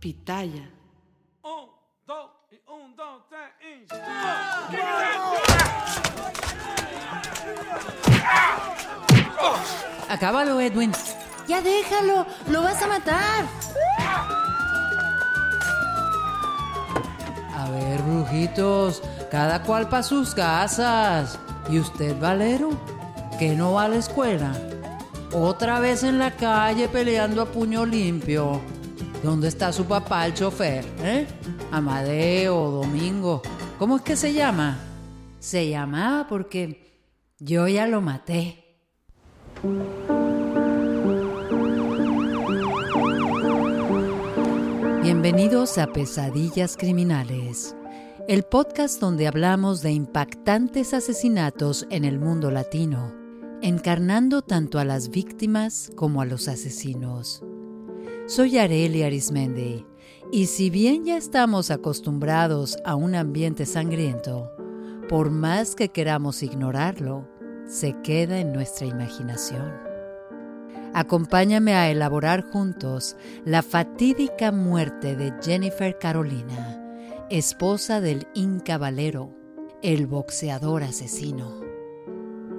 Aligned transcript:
Pitaya. 0.00 0.66
Acábalo, 10.08 10.58
Edwin. 10.58 10.92
Ya 11.46 11.60
déjalo, 11.60 12.26
lo 12.48 12.62
vas 12.62 12.82
a 12.82 12.86
matar. 12.86 13.44
A 17.54 17.70
ver, 17.70 18.00
brujitos, 18.00 19.02
cada 19.30 19.62
cual 19.62 19.88
para 19.90 20.02
sus 20.02 20.34
casas. 20.34 21.38
¿Y 21.68 21.78
usted, 21.78 22.18
Valero? 22.18 22.70
¿Que 23.38 23.54
no 23.54 23.74
va 23.74 23.84
a 23.84 23.88
la 23.88 23.96
escuela? 23.96 24.52
Otra 25.32 25.78
vez 25.78 26.04
en 26.04 26.18
la 26.18 26.30
calle 26.30 26.88
peleando 26.88 27.42
a 27.42 27.46
puño 27.46 27.84
limpio. 27.84 28.62
¿Dónde 29.22 29.48
está 29.48 29.70
su 29.70 29.84
papá, 29.84 30.24
el 30.26 30.32
chofer? 30.32 30.84
¿Eh? 31.02 31.26
Amadeo, 31.70 32.70
Domingo. 32.70 33.42
¿Cómo 33.78 33.96
es 33.96 34.02
que 34.02 34.16
se 34.16 34.32
llama? 34.32 34.78
Se 35.40 35.68
llamaba 35.68 36.26
porque 36.26 37.02
yo 37.38 37.68
ya 37.68 37.86
lo 37.86 38.00
maté. 38.00 38.64
Bienvenidos 45.02 45.76
a 45.76 45.88
Pesadillas 45.88 46.78
Criminales, 46.78 47.76
el 48.26 48.42
podcast 48.44 49.00
donde 49.00 49.26
hablamos 49.26 49.82
de 49.82 49.92
impactantes 49.92 50.94
asesinatos 50.94 51.86
en 51.90 52.06
el 52.06 52.18
mundo 52.18 52.50
latino, 52.50 53.12
encarnando 53.60 54.40
tanto 54.40 54.78
a 54.78 54.86
las 54.86 55.10
víctimas 55.10 55.90
como 55.94 56.22
a 56.22 56.24
los 56.24 56.48
asesinos. 56.48 57.42
Soy 58.30 58.58
Areli 58.58 59.02
Arismendi, 59.02 59.84
y 60.30 60.46
si 60.46 60.70
bien 60.70 61.04
ya 61.04 61.16
estamos 61.16 61.72
acostumbrados 61.72 62.78
a 62.84 62.94
un 62.94 63.16
ambiente 63.16 63.66
sangriento, 63.66 64.52
por 65.08 65.32
más 65.32 65.74
que 65.74 65.88
queramos 65.88 66.44
ignorarlo, 66.44 67.28
se 67.66 68.00
queda 68.04 68.38
en 68.38 68.52
nuestra 68.52 68.86
imaginación. 68.86 69.72
Acompáñame 70.94 71.74
a 71.74 71.90
elaborar 71.90 72.48
juntos 72.52 73.16
la 73.44 73.64
fatídica 73.64 74.52
muerte 74.52 75.16
de 75.16 75.32
Jennifer 75.42 75.98
Carolina, 75.98 77.26
esposa 77.30 78.00
del 78.00 78.28
Inca 78.34 78.78
Valero, 78.78 79.34
el 79.82 80.06
boxeador 80.06 80.84
asesino. 80.84 81.69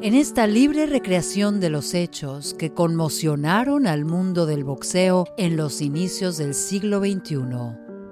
En 0.04 0.16
esta 0.16 0.48
libre 0.48 0.88
recreación 0.88 1.60
de 1.60 1.70
los 1.70 1.94
hechos 1.94 2.56
que 2.56 2.74
conmocionaron 2.74 3.86
al 3.86 4.04
mundo 4.04 4.48
del 4.48 4.64
boxeo 4.64 5.28
en 5.38 5.56
los 5.58 5.80
inicios 5.80 6.38
del 6.38 6.56
siglo 6.56 7.02
XXI 7.02 7.38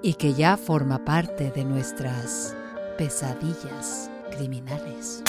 y 0.04 0.14
que 0.14 0.36
ya 0.36 0.56
forma 0.56 1.04
parte 1.04 1.50
de 1.50 1.66
nuestras 1.66 2.56
pesadillas 2.96 4.12
criminales. 4.38 5.24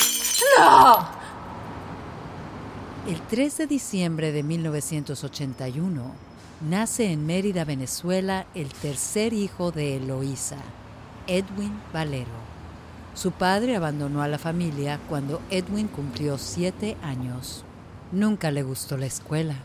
El 3.09 3.23
3 3.23 3.57
de 3.57 3.67
diciembre 3.67 4.31
de 4.31 4.43
1981 4.43 6.13
nace 6.69 7.11
en 7.11 7.25
Mérida, 7.25 7.65
Venezuela, 7.65 8.45
el 8.55 8.69
tercer 8.69 9.33
hijo 9.33 9.73
de 9.73 9.97
Eloísa, 9.97 10.59
Edwin 11.27 11.81
Valero. 11.95 12.50
Su 13.15 13.33
padre 13.33 13.77
abandonó 13.77 14.23
a 14.23 14.29
la 14.29 14.39
familia 14.39 15.01
cuando 15.09 15.43
Edwin 15.51 15.89
cumplió 15.89 16.39
siete 16.39 16.97
años. 17.03 17.65
Nunca 18.13 18.51
le 18.51 18.63
gustó 18.63 18.97
la 18.97 19.07
escuela, 19.07 19.57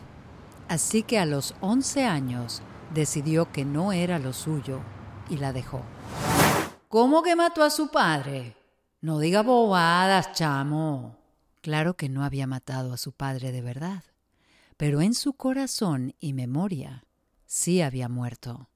así 0.68 1.02
que 1.02 1.18
a 1.18 1.26
los 1.26 1.54
11 1.60 2.04
años 2.04 2.62
decidió 2.92 3.50
que 3.52 3.64
no 3.64 3.92
era 3.92 4.18
lo 4.18 4.32
suyo 4.32 4.80
y 5.28 5.38
la 5.38 5.52
dejó. 5.52 5.82
¿Cómo 6.88 7.22
que 7.22 7.36
mató 7.36 7.62
a 7.62 7.70
su 7.70 7.90
padre? 7.90 8.56
No 9.00 9.18
diga 9.18 9.42
bobadas, 9.42 10.32
chamo. 10.32 11.18
Claro 11.60 11.96
que 11.96 12.08
no 12.08 12.24
había 12.24 12.46
matado 12.46 12.92
a 12.92 12.96
su 12.96 13.12
padre 13.12 13.52
de 13.52 13.60
verdad, 13.60 14.04
pero 14.76 15.00
en 15.00 15.14
su 15.14 15.32
corazón 15.32 16.14
y 16.20 16.32
memoria 16.32 17.04
sí 17.44 17.82
había 17.82 18.08
muerto, 18.08 18.68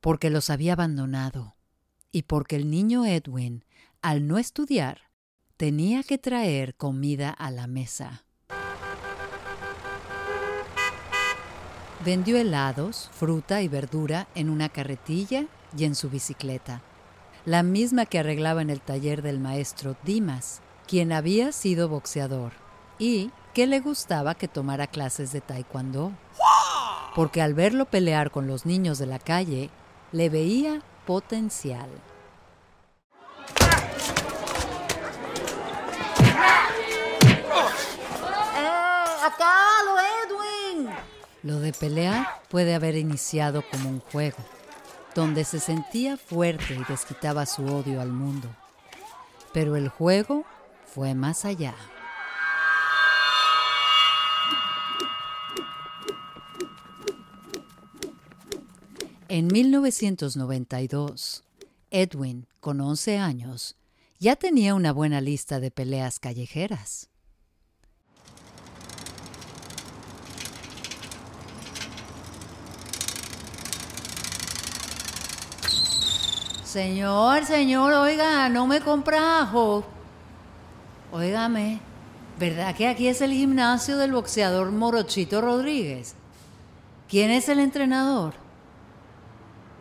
porque 0.00 0.30
los 0.30 0.50
había 0.50 0.72
abandonado 0.72 1.54
y 2.10 2.22
porque 2.22 2.56
el 2.56 2.70
niño 2.70 3.04
Edwin, 3.04 3.64
al 4.02 4.26
no 4.26 4.38
estudiar, 4.38 5.10
tenía 5.56 6.02
que 6.02 6.18
traer 6.18 6.76
comida 6.76 7.30
a 7.30 7.50
la 7.50 7.66
mesa. 7.66 8.24
Vendió 12.04 12.38
helados, 12.38 13.10
fruta 13.12 13.60
y 13.60 13.68
verdura 13.68 14.28
en 14.34 14.50
una 14.50 14.68
carretilla 14.68 15.46
y 15.76 15.84
en 15.84 15.94
su 15.94 16.08
bicicleta, 16.10 16.80
la 17.44 17.62
misma 17.62 18.06
que 18.06 18.20
arreglaba 18.20 18.62
en 18.62 18.70
el 18.70 18.80
taller 18.80 19.20
del 19.22 19.40
maestro 19.40 19.96
Dimas, 20.04 20.60
quien 20.86 21.12
había 21.12 21.50
sido 21.52 21.88
boxeador 21.88 22.52
y 22.98 23.30
que 23.52 23.66
le 23.66 23.80
gustaba 23.80 24.36
que 24.36 24.48
tomara 24.48 24.86
clases 24.86 25.32
de 25.32 25.40
taekwondo. 25.40 26.12
Porque 27.16 27.42
al 27.42 27.54
verlo 27.54 27.86
pelear 27.86 28.30
con 28.30 28.46
los 28.46 28.64
niños 28.64 28.98
de 28.98 29.06
la 29.06 29.18
calle, 29.18 29.70
le 30.12 30.28
veía 30.28 30.82
potencial. 31.04 31.90
¡Acálo, 39.28 39.96
Edwin! 40.24 40.88
Lo 41.42 41.60
de 41.60 41.74
pelear 41.74 42.40
puede 42.48 42.74
haber 42.74 42.96
iniciado 42.96 43.62
como 43.70 43.90
un 43.90 44.00
juego, 44.00 44.38
donde 45.14 45.44
se 45.44 45.60
sentía 45.60 46.16
fuerte 46.16 46.74
y 46.74 46.82
desquitaba 46.90 47.44
su 47.44 47.66
odio 47.66 48.00
al 48.00 48.10
mundo. 48.10 48.48
Pero 49.52 49.76
el 49.76 49.90
juego 49.90 50.46
fue 50.86 51.14
más 51.14 51.44
allá. 51.44 51.74
En 59.28 59.48
1992, 59.48 61.44
Edwin, 61.90 62.46
con 62.60 62.80
11 62.80 63.18
años, 63.18 63.76
ya 64.18 64.36
tenía 64.36 64.74
una 64.74 64.92
buena 64.92 65.20
lista 65.20 65.60
de 65.60 65.70
peleas 65.70 66.18
callejeras. 66.18 67.10
Señor, 76.68 77.46
señor, 77.46 77.94
oiga, 77.94 78.50
no 78.50 78.66
me 78.66 78.82
compra 78.82 79.40
ajo. 79.40 79.84
Óigame, 81.10 81.80
¿verdad 82.38 82.74
que 82.74 82.86
aquí 82.86 83.08
es 83.08 83.22
el 83.22 83.32
gimnasio 83.32 83.96
del 83.96 84.12
boxeador 84.12 84.70
Morochito 84.70 85.40
Rodríguez? 85.40 86.14
¿Quién 87.08 87.30
es 87.30 87.48
el 87.48 87.60
entrenador? 87.60 88.34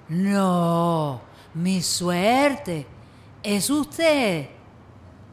No, 0.07 1.19
mi 1.55 1.81
suerte. 1.81 2.87
¿Es 3.43 3.69
usted? 3.69 4.47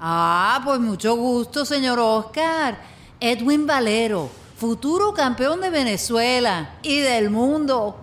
Ah, 0.01 0.61
pues 0.65 0.81
mucho 0.81 1.15
gusto, 1.15 1.65
señor 1.65 2.01
Oscar. 2.01 2.79
Edwin 3.21 3.65
Valero, 3.65 4.29
futuro 4.57 5.15
campeón 5.15 5.61
de 5.61 5.71
Venezuela 5.71 6.79
y 6.83 6.99
del 6.99 7.31
mundo. 7.31 7.97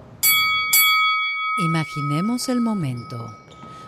Imaginemos 1.64 2.50
el 2.50 2.60
momento. 2.60 3.38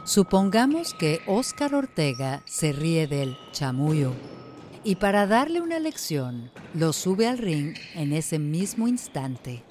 Supongamos 0.03 0.93
que 0.93 1.21
Óscar 1.25 1.73
Ortega 1.73 2.43
se 2.45 2.71
ríe 2.71 3.07
del 3.07 3.35
chamullo 3.51 4.13
y 4.83 4.97
para 4.97 5.25
darle 5.25 5.59
una 5.59 5.79
lección 5.79 6.51
lo 6.75 6.93
sube 6.93 7.27
al 7.27 7.39
ring 7.39 7.73
en 7.95 8.13
ese 8.13 8.37
mismo 8.37 8.87
instante. 8.87 9.63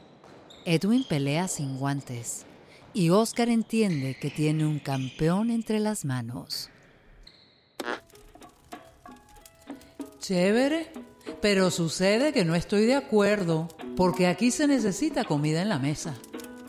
Edwin 0.65 1.05
pelea 1.05 1.47
sin 1.47 1.79
guantes 1.79 2.45
y 2.93 3.11
Oscar 3.11 3.49
entiende 3.49 4.19
que 4.21 4.31
tiene 4.31 4.67
un 4.67 4.81
campeón 4.81 5.53
entre 5.53 5.79
las 5.79 6.05
manos. 6.05 6.71
Chévere, 10.19 10.93
pero 11.41 11.71
sucede 11.71 12.33
que 12.33 12.45
no 12.45 12.57
estoy 12.57 12.85
de 12.87 12.97
acuerdo, 12.97 13.69
porque 13.97 14.27
aquí 14.27 14.51
se 14.51 14.67
necesita 14.67 15.23
comida 15.23 15.63
en 15.63 15.69
la 15.69 15.79
mesa. 15.79 16.17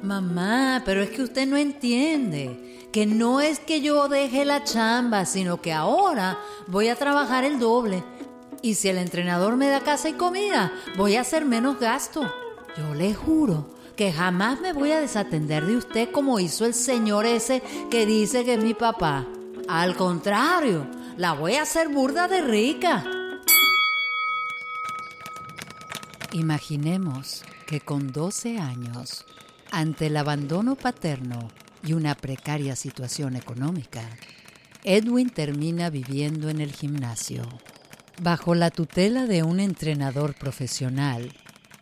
Mamá, 0.04 0.82
pero 0.84 1.02
es 1.02 1.12
que 1.12 1.24
usted 1.24 1.48
no 1.48 1.56
entiende 1.56 2.90
que 2.92 3.06
no 3.06 3.40
es 3.40 3.60
que 3.60 3.80
yo 3.80 4.10
deje 4.10 4.44
la 4.44 4.66
chamba, 4.66 5.26
sino 5.26 5.62
que 5.62 5.72
ahora 5.72 6.38
voy 6.68 6.90
a 6.90 6.98
trabajar 6.98 7.46
el 7.46 7.58
doble. 7.58 8.04
Y 8.62 8.76
si 8.76 8.90
el 8.90 8.98
entrenador 8.98 9.56
me 9.56 9.70
da 9.70 9.80
casa 9.80 10.10
y 10.10 10.14
comida, 10.14 10.74
voy 10.98 11.16
a 11.16 11.22
hacer 11.22 11.46
menos 11.46 11.80
gasto. 11.80 12.22
Yo 12.78 12.94
le 12.94 13.14
juro 13.14 13.66
que 13.96 14.12
jamás 14.12 14.60
me 14.60 14.74
voy 14.74 14.92
a 14.92 15.00
desatender 15.00 15.66
de 15.66 15.78
usted 15.78 16.12
como 16.12 16.40
hizo 16.42 16.66
el 16.66 16.74
señor 16.74 17.26
ese 17.26 17.64
que 17.90 18.06
dice 18.06 18.44
que 18.44 18.56
es 18.56 18.64
mi 18.64 18.74
papá. 18.74 19.26
Al 19.70 19.96
contrario, 19.96 20.86
la 21.16 21.32
voy 21.32 21.56
a 21.56 21.62
hacer 21.62 21.88
burda 21.88 22.28
de 22.28 22.42
rica. 22.42 23.06
Imaginemos 26.34 27.44
que 27.66 27.80
con 27.80 28.12
12 28.12 28.58
años, 28.58 29.26
ante 29.74 30.06
el 30.06 30.18
abandono 30.18 30.76
paterno 30.76 31.50
y 31.84 31.94
una 31.94 32.14
precaria 32.14 32.76
situación 32.76 33.36
económica, 33.36 34.08
Edwin 34.84 35.32
termina 35.32 35.90
viviendo 35.90 36.50
en 36.50 36.62
el 36.62 36.72
gimnasio. 36.72 37.42
Bajo 38.22 38.54
la 38.54 38.70
tutela 38.70 39.26
de 39.26 39.42
un 39.42 39.60
entrenador 39.60 40.36
profesional, 40.36 41.34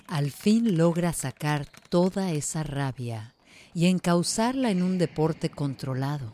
al 0.08 0.32
fin 0.32 0.78
logra 0.78 1.12
sacar 1.12 1.68
toda 1.90 2.32
esa 2.32 2.64
rabia 2.64 3.36
y 3.74 3.88
encauzarla 3.88 4.72
en 4.72 4.84
un 4.84 4.98
deporte 4.98 5.50
controlado. 5.50 6.34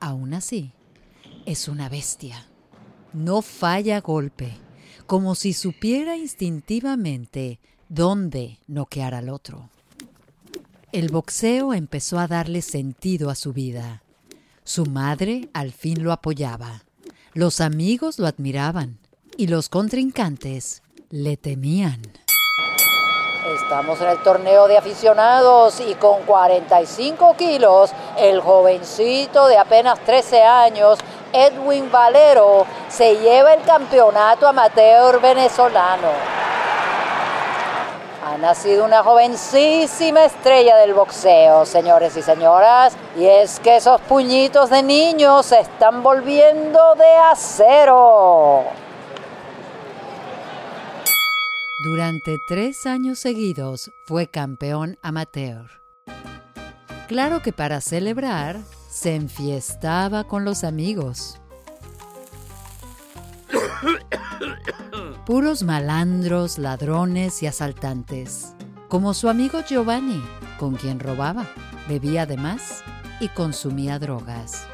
Aún 0.00 0.34
así, 0.34 0.72
es 1.46 1.66
una 1.66 1.88
bestia. 1.88 2.46
No 3.14 3.40
falla 3.40 4.02
golpe 4.02 4.52
como 5.06 5.34
si 5.34 5.54
supiera 5.54 6.18
instintivamente 6.18 7.58
dónde 7.88 8.58
noquear 8.66 9.14
al 9.14 9.30
otro. 9.30 9.70
El 10.94 11.10
boxeo 11.10 11.74
empezó 11.74 12.20
a 12.20 12.28
darle 12.28 12.62
sentido 12.62 13.28
a 13.28 13.34
su 13.34 13.52
vida. 13.52 14.04
Su 14.62 14.86
madre 14.86 15.48
al 15.52 15.72
fin 15.72 16.04
lo 16.04 16.12
apoyaba. 16.12 16.84
Los 17.32 17.60
amigos 17.60 18.20
lo 18.20 18.28
admiraban 18.28 19.00
y 19.36 19.48
los 19.48 19.68
contrincantes 19.68 20.84
le 21.10 21.36
temían. 21.36 22.00
Estamos 23.60 24.00
en 24.02 24.06
el 24.06 24.22
torneo 24.22 24.68
de 24.68 24.78
aficionados 24.78 25.80
y 25.80 25.94
con 25.94 26.22
45 26.22 27.34
kilos, 27.36 27.90
el 28.16 28.40
jovencito 28.40 29.48
de 29.48 29.58
apenas 29.58 29.98
13 30.04 30.44
años 30.44 31.00
Edwin 31.32 31.90
Valero 31.90 32.64
se 32.88 33.16
lleva 33.16 33.54
el 33.54 33.62
campeonato 33.64 34.46
amateur 34.46 35.20
venezolano. 35.20 36.33
Ha 38.34 38.38
nacido 38.38 38.84
una 38.84 39.04
jovencísima 39.04 40.24
estrella 40.24 40.76
del 40.78 40.92
boxeo, 40.92 41.64
señores 41.64 42.16
y 42.16 42.22
señoras, 42.22 42.96
y 43.16 43.26
es 43.26 43.60
que 43.60 43.76
esos 43.76 44.00
puñitos 44.00 44.70
de 44.70 44.82
niños 44.82 45.46
se 45.46 45.60
están 45.60 46.02
volviendo 46.02 46.80
de 46.96 47.14
acero. 47.30 48.64
Durante 51.84 52.38
tres 52.48 52.86
años 52.86 53.20
seguidos 53.20 53.92
fue 54.04 54.26
campeón 54.26 54.98
amateur. 55.00 55.70
Claro 57.06 57.40
que 57.40 57.52
para 57.52 57.80
celebrar 57.80 58.56
se 58.90 59.14
enfiestaba 59.14 60.24
con 60.24 60.44
los 60.44 60.64
amigos. 60.64 61.40
Puros 65.26 65.62
malandros, 65.62 66.58
ladrones 66.58 67.42
y 67.42 67.46
asaltantes, 67.46 68.54
como 68.88 69.14
su 69.14 69.28
amigo 69.28 69.60
Giovanni, 69.66 70.22
con 70.58 70.76
quien 70.76 71.00
robaba, 71.00 71.46
bebía 71.88 72.22
además 72.22 72.82
y 73.20 73.28
consumía 73.28 73.98
drogas. 73.98 74.66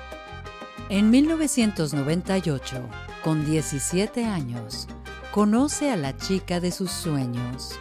En 0.88 1.10
1998, 1.10 2.82
con 3.22 3.44
17 3.44 4.24
años, 4.24 4.88
conoce 5.30 5.90
a 5.90 5.96
la 5.96 6.16
chica 6.16 6.58
de 6.60 6.72
sus 6.72 6.90
sueños, 6.90 7.78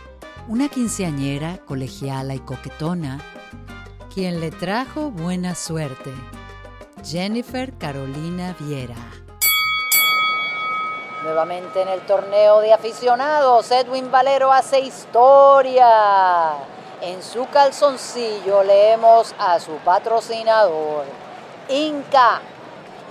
una 0.48 0.70
quinceañera 0.70 1.58
colegiala 1.66 2.36
y 2.36 2.40
coquetona 2.40 3.20
quien 4.14 4.40
le 4.40 4.52
trajo 4.52 5.12
buena 5.12 5.56
suerte, 5.56 6.12
Jennifer 7.04 7.78
Carolina 7.78 8.56
Viera. 8.60 9.29
Nuevamente 11.24 11.82
en 11.82 11.90
el 11.90 12.02
torneo 12.02 12.62
de 12.62 12.74
aficionados, 12.74 13.70
Edwin 13.72 14.10
Valero 14.10 14.52
hace 14.52 14.80
historia. 14.80 16.54
En 17.02 17.22
su 17.22 17.48
calzoncillo 17.50 18.64
leemos 18.64 19.36
a 19.38 19.60
su 19.60 19.74
patrocinador, 19.78 21.06
Inca. 21.70 22.42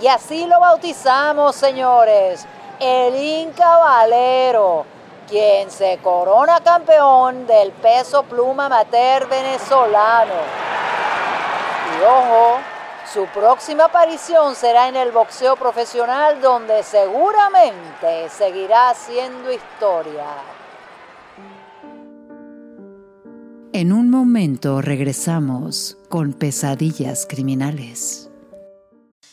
Y 0.00 0.06
así 0.06 0.46
lo 0.46 0.60
bautizamos, 0.60 1.56
señores, 1.56 2.46
el 2.80 3.14
Inca 3.16 3.78
Valero, 3.78 4.86
quien 5.28 5.70
se 5.70 5.98
corona 5.98 6.60
campeón 6.60 7.46
del 7.46 7.72
peso 7.72 8.22
pluma 8.22 8.68
mater 8.68 9.26
venezolano 9.26 10.68
ojo, 12.04 12.58
su 13.12 13.26
próxima 13.26 13.86
aparición 13.86 14.54
será 14.54 14.88
en 14.88 14.96
el 14.96 15.12
boxeo 15.12 15.56
profesional 15.56 16.40
donde 16.40 16.82
seguramente 16.82 18.28
seguirá 18.28 18.90
haciendo 18.90 19.52
historia. 19.52 20.26
En 23.72 23.92
un 23.92 24.10
momento 24.10 24.80
regresamos 24.80 25.96
con 26.08 26.32
pesadillas 26.32 27.26
criminales. 27.28 28.30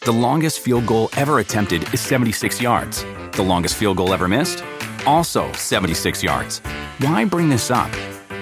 The 0.02 0.12
longest 0.12 0.60
field 0.60 0.86
goal 0.86 1.10
ever 1.18 1.40
attempted 1.40 1.82
is 1.94 2.00
76 2.00 2.62
yards. 2.62 3.04
The 3.32 3.44
longest 3.44 3.76
field 3.76 3.98
goal 3.98 4.14
ever 4.14 4.28
missed? 4.28 4.64
Also 5.06 5.52
76 5.54 6.24
yards. 6.24 6.62
Why 7.00 7.26
bring 7.26 7.50
this 7.50 7.72
up? 7.72 7.90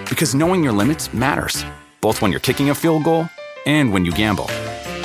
Because 0.10 0.36
knowing 0.36 0.64
your 0.64 0.74
limits 0.74 1.14
matters, 1.14 1.64
both 2.02 2.22
when 2.22 2.32
you're 2.32 2.42
kicking 2.42 2.70
a 2.70 2.76
field 2.76 3.06
goal 3.06 3.30
and 3.66 3.94
when 3.94 4.04
you 4.04 4.12
gamble. 4.12 4.50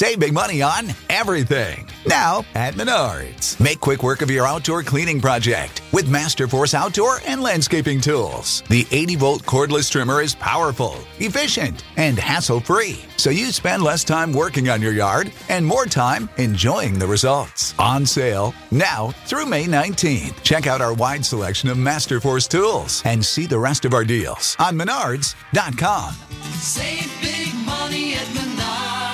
Save 0.00 0.18
big 0.18 0.32
money 0.32 0.62
on 0.62 0.94
everything. 1.10 1.86
Now 2.06 2.42
at 2.54 2.72
Menards. 2.72 3.60
Make 3.60 3.80
quick 3.80 4.02
work 4.02 4.22
of 4.22 4.30
your 4.30 4.46
outdoor 4.46 4.82
cleaning 4.82 5.20
project 5.20 5.82
with 5.92 6.06
Masterforce 6.06 6.72
outdoor 6.72 7.18
and 7.26 7.42
landscaping 7.42 8.00
tools. 8.00 8.62
The 8.70 8.86
80 8.90 9.16
volt 9.16 9.42
cordless 9.42 9.90
trimmer 9.90 10.22
is 10.22 10.34
powerful, 10.34 10.94
efficient, 11.18 11.84
and 11.98 12.18
hassle 12.18 12.60
free. 12.60 13.00
So 13.18 13.28
you 13.28 13.52
spend 13.52 13.82
less 13.82 14.02
time 14.02 14.32
working 14.32 14.70
on 14.70 14.80
your 14.80 14.92
yard 14.92 15.32
and 15.50 15.66
more 15.66 15.84
time 15.84 16.30
enjoying 16.38 16.98
the 16.98 17.06
results. 17.06 17.74
On 17.78 18.06
sale 18.06 18.54
now 18.70 19.10
through 19.26 19.44
May 19.44 19.66
19th. 19.66 20.42
Check 20.42 20.66
out 20.66 20.80
our 20.80 20.94
wide 20.94 21.26
selection 21.26 21.68
of 21.68 21.76
Masterforce 21.76 22.48
tools 22.48 23.02
and 23.04 23.22
see 23.22 23.44
the 23.44 23.58
rest 23.58 23.84
of 23.84 23.92
our 23.92 24.06
deals 24.06 24.56
on 24.58 24.78
Menards.com. 24.78 26.14
Save 26.54 27.20
big 27.20 27.54
money 27.66 28.14
at 28.14 28.24
Menards. 28.28 29.09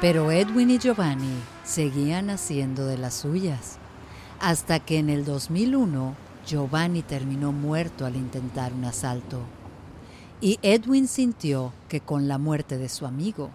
Pero 0.00 0.30
Edwin 0.30 0.70
y 0.70 0.78
Giovanni 0.78 1.34
seguían 1.64 2.30
haciendo 2.30 2.86
de 2.86 2.96
las 2.96 3.14
suyas, 3.14 3.78
hasta 4.38 4.78
que 4.78 4.98
en 4.98 5.10
el 5.10 5.24
2001 5.24 6.14
Giovanni 6.46 7.02
terminó 7.02 7.50
muerto 7.50 8.06
al 8.06 8.14
intentar 8.14 8.72
un 8.72 8.84
asalto. 8.84 9.40
y 10.40 10.60
Edwin 10.62 11.08
sintió 11.08 11.72
que 11.88 12.00
con 12.00 12.28
la 12.28 12.38
muerte 12.38 12.78
de 12.78 12.88
su 12.88 13.06
amigo 13.06 13.50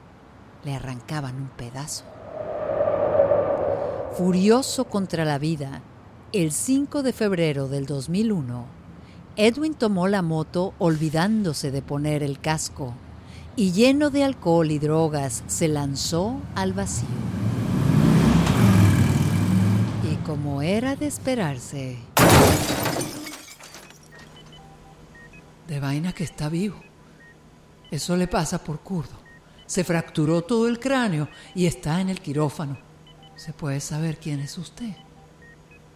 le 0.65 0.75
arrancaban 0.75 1.37
un 1.37 1.47
pedazo. 1.47 2.03
Furioso 4.17 4.83
contra 4.83 5.23
la 5.23 5.39
vida, 5.39 5.81
el 6.33 6.51
5 6.51 7.01
de 7.01 7.13
febrero 7.13 7.69
del 7.69 7.85
2001, 7.85 8.65
Edwin 9.37 9.75
tomó 9.75 10.09
la 10.09 10.21
moto 10.21 10.73
olvidándose 10.77 11.71
de 11.71 11.81
poner 11.81 12.21
el 12.21 12.39
casco 12.39 12.93
y 13.55 13.71
lleno 13.71 14.09
de 14.09 14.23
alcohol 14.23 14.71
y 14.71 14.79
drogas 14.79 15.43
se 15.47 15.67
lanzó 15.67 16.41
al 16.55 16.73
vacío. 16.73 17.07
Y 20.11 20.15
como 20.25 20.61
era 20.61 20.95
de 20.95 21.07
esperarse, 21.07 21.97
de 25.67 25.79
vaina 25.79 26.13
que 26.13 26.23
está 26.23 26.49
vivo. 26.49 26.75
Eso 27.91 28.17
le 28.17 28.27
pasa 28.27 28.63
por 28.63 28.79
curdo. 28.79 29.21
Se 29.65 29.83
fracturó 29.83 30.41
todo 30.41 30.67
el 30.67 30.79
cráneo 30.79 31.29
y 31.55 31.67
está 31.67 32.01
en 32.01 32.09
el 32.09 32.19
quirófano. 32.19 32.77
¿Se 33.35 33.53
puede 33.53 33.79
saber 33.79 34.17
quién 34.17 34.39
es 34.39 34.57
usted? 34.57 34.95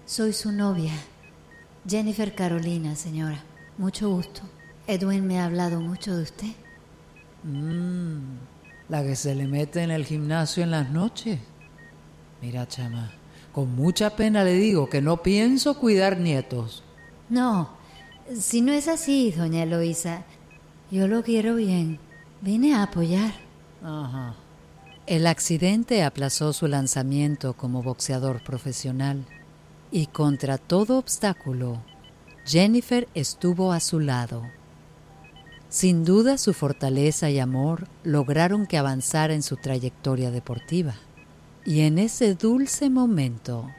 Soy 0.05 0.33
su 0.33 0.51
novia, 0.51 0.93
Jennifer 1.87 2.33
Carolina, 2.33 2.95
señora. 2.95 3.43
Mucho 3.77 4.09
gusto. 4.09 4.41
Edwin 4.87 5.27
me 5.27 5.39
ha 5.39 5.45
hablado 5.45 5.81
mucho 5.81 6.15
de 6.15 6.23
usted. 6.23 6.53
Mmm, 7.47 8.39
la 8.89 9.03
que 9.03 9.15
se 9.15 9.33
le 9.33 9.47
mete 9.47 9.81
en 9.81 9.91
el 9.91 10.05
gimnasio 10.05 10.63
en 10.63 10.71
las 10.71 10.89
noches. 10.89 11.39
Mira, 12.41 12.67
chama, 12.67 13.11
con 13.53 13.73
mucha 13.73 14.15
pena 14.17 14.43
le 14.43 14.53
digo 14.53 14.89
que 14.89 15.01
no 15.01 15.23
pienso 15.23 15.79
cuidar 15.79 16.19
nietos. 16.19 16.83
No, 17.29 17.69
si 18.37 18.61
no 18.61 18.73
es 18.73 18.89
así, 18.89 19.31
doña 19.31 19.63
Eloísa, 19.63 20.23
yo 20.91 21.07
lo 21.07 21.23
quiero 21.23 21.55
bien. 21.55 21.99
Vine 22.41 22.75
a 22.75 22.83
apoyar. 22.83 23.33
Ajá. 23.81 24.35
El 25.05 25.25
accidente 25.25 26.03
aplazó 26.03 26.51
su 26.51 26.67
lanzamiento 26.67 27.53
como 27.53 27.81
boxeador 27.81 28.43
profesional 28.43 29.25
y 29.89 30.07
contra 30.07 30.57
todo 30.57 30.97
obstáculo, 30.97 31.81
Jennifer 32.45 33.07
estuvo 33.13 33.71
a 33.71 33.79
su 33.79 34.01
lado. 34.01 34.43
Sin 35.69 36.05
duda 36.05 36.37
su 36.37 36.53
fortaleza 36.53 37.29
y 37.29 37.39
amor 37.39 37.87
lograron 38.03 38.67
que 38.67 38.77
avanzara 38.77 39.33
en 39.33 39.43
su 39.43 39.57
trayectoria 39.57 40.31
deportiva. 40.31 40.95
Y 41.65 41.81
en 41.81 41.99
ese 41.99 42.35
dulce 42.35 42.89
momento, 42.89 43.69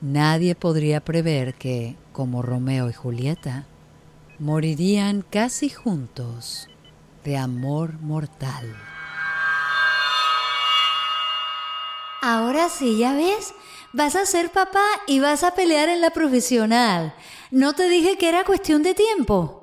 nadie 0.00 0.56
podría 0.56 1.00
prever 1.00 1.54
que, 1.54 1.96
como 2.12 2.42
Romeo 2.42 2.90
y 2.90 2.92
Julieta, 2.92 3.66
morirían 4.40 5.22
casi 5.22 5.68
juntos 5.68 6.68
de 7.24 7.36
amor 7.36 8.00
mortal. 8.00 8.76
Ahora 12.20 12.68
sí, 12.68 12.98
ya 12.98 13.12
ves, 13.12 13.54
vas 13.92 14.16
a 14.16 14.26
ser 14.26 14.50
papá 14.50 14.84
y 15.06 15.20
vas 15.20 15.44
a 15.44 15.54
pelear 15.54 15.88
en 15.88 16.00
la 16.00 16.10
profesional. 16.10 17.14
¿No 17.52 17.74
te 17.74 17.88
dije 17.88 18.18
que 18.18 18.28
era 18.28 18.44
cuestión 18.44 18.82
de 18.82 18.94
tiempo? 18.94 19.57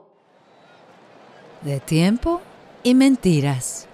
De 1.65 1.79
tiempo 1.79 2.41
y 2.83 2.93
mentiras, 2.93 3.87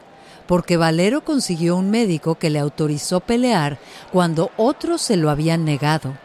porque 0.45 0.75
Valero 0.75 1.23
consiguió 1.23 1.77
un 1.77 1.89
médico 1.89 2.35
que 2.35 2.49
le 2.49 2.59
autorizó 2.59 3.21
pelear 3.21 3.79
cuando 4.11 4.51
otros 4.57 5.01
se 5.01 5.15
lo 5.15 5.29
habían 5.29 5.63
negado. 5.63 6.17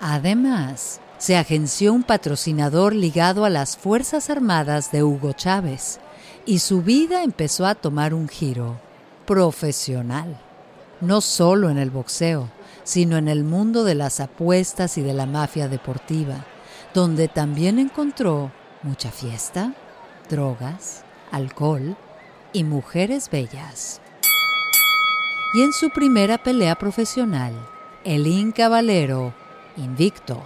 Además, 0.00 1.00
se 1.18 1.36
agenció 1.36 1.92
un 1.92 2.04
patrocinador 2.04 2.94
ligado 2.94 3.44
a 3.44 3.50
las 3.50 3.76
Fuerzas 3.76 4.30
Armadas 4.30 4.92
de 4.92 5.02
Hugo 5.02 5.32
Chávez 5.32 5.98
y 6.46 6.60
su 6.60 6.82
vida 6.82 7.24
empezó 7.24 7.66
a 7.66 7.74
tomar 7.74 8.14
un 8.14 8.28
giro 8.28 8.78
profesional, 9.26 10.38
no 11.00 11.20
solo 11.20 11.70
en 11.70 11.78
el 11.78 11.90
boxeo, 11.90 12.50
sino 12.84 13.16
en 13.16 13.26
el 13.26 13.42
mundo 13.42 13.82
de 13.82 13.96
las 13.96 14.20
apuestas 14.20 14.96
y 14.96 15.02
de 15.02 15.12
la 15.12 15.26
mafia 15.26 15.66
deportiva, 15.66 16.44
donde 16.94 17.26
también 17.26 17.80
encontró 17.80 18.52
mucha 18.84 19.10
fiesta, 19.10 19.74
drogas, 20.28 21.04
alcohol 21.30 21.96
y 22.52 22.64
mujeres 22.64 23.30
bellas. 23.30 24.00
Y 25.54 25.62
en 25.62 25.72
su 25.72 25.90
primera 25.90 26.38
pelea 26.38 26.74
profesional, 26.76 27.52
el 28.04 28.26
Inca 28.26 28.68
Valero, 28.68 29.34
invicto, 29.76 30.42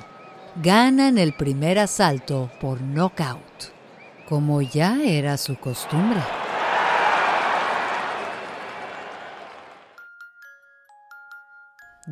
gana 0.57 1.09
en 1.09 1.19
el 1.19 1.33
primer 1.33 1.79
asalto 1.79 2.51
por 2.61 2.81
knockout, 2.81 3.73
como 4.29 4.61
ya 4.63 5.03
era 5.03 5.37
su 5.37 5.57
costumbre. 5.57 6.21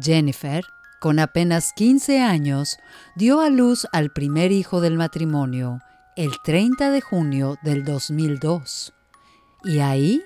Jennifer, 0.00 0.64
con 1.00 1.18
apenas 1.18 1.72
15 1.74 2.20
años, 2.20 2.78
dio 3.14 3.40
a 3.40 3.48
luz 3.48 3.86
al 3.92 4.10
primer 4.10 4.52
hijo 4.52 4.80
del 4.80 4.96
matrimonio 4.96 5.80
el 6.16 6.40
30 6.42 6.90
de 6.90 7.02
junio 7.02 7.58
del 7.62 7.84
2002. 7.84 8.94
Y 9.64 9.80
ahí 9.80 10.24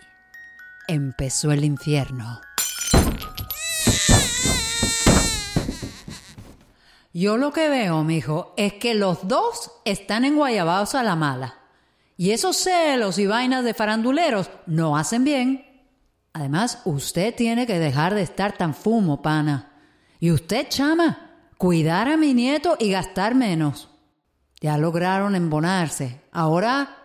empezó 0.87 1.51
el 1.51 1.65
infierno. 1.65 2.41
Yo 7.13 7.37
lo 7.37 7.53
que 7.53 7.69
veo, 7.69 8.05
mijo, 8.05 8.55
es 8.57 8.75
que 8.75 8.95
los 8.95 9.27
dos 9.27 9.73
están 9.85 10.25
enguayabados 10.25 10.95
a 10.95 11.03
la 11.03 11.17
mala. 11.17 11.59
Y 12.17 12.31
esos 12.31 12.57
celos 12.57 13.19
y 13.19 13.27
vainas 13.27 13.65
de 13.65 13.75
faranduleros 13.75 14.49
no 14.67 14.97
hacen 14.97 15.25
bien. 15.25 15.67
Además, 16.33 16.83
usted 16.85 17.35
tiene 17.35 17.67
que 17.67 17.81
dejar 17.81 18.15
de 18.15 18.23
estar 18.23 18.57
tan 18.57 18.75
fumo, 18.75 19.23
pana. 19.23 19.73
Y 20.21 20.31
usted, 20.31 20.69
chama, 20.69 21.33
cuidar 21.59 22.09
a 22.09 22.17
mi 22.17 22.33
nieto 22.33 22.77
y 22.79 22.93
gastar 22.93 23.35
menos. 23.35 23.90
Ya 24.61 24.77
lograron 24.77 25.35
embonarse. 25.35 26.21
Ahora, 26.33 26.97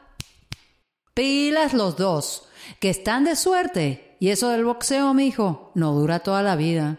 pilas 1.14 1.74
los 1.74 1.96
dos, 1.96 2.50
que 2.80 2.90
están 2.90 3.24
de 3.24 3.36
suerte. 3.36 4.18
Y 4.20 4.30
eso 4.30 4.50
del 4.50 4.66
boxeo, 4.66 5.14
mijo, 5.14 5.72
no 5.74 5.94
dura 5.94 6.20
toda 6.20 6.42
la 6.42 6.56
vida. 6.56 6.98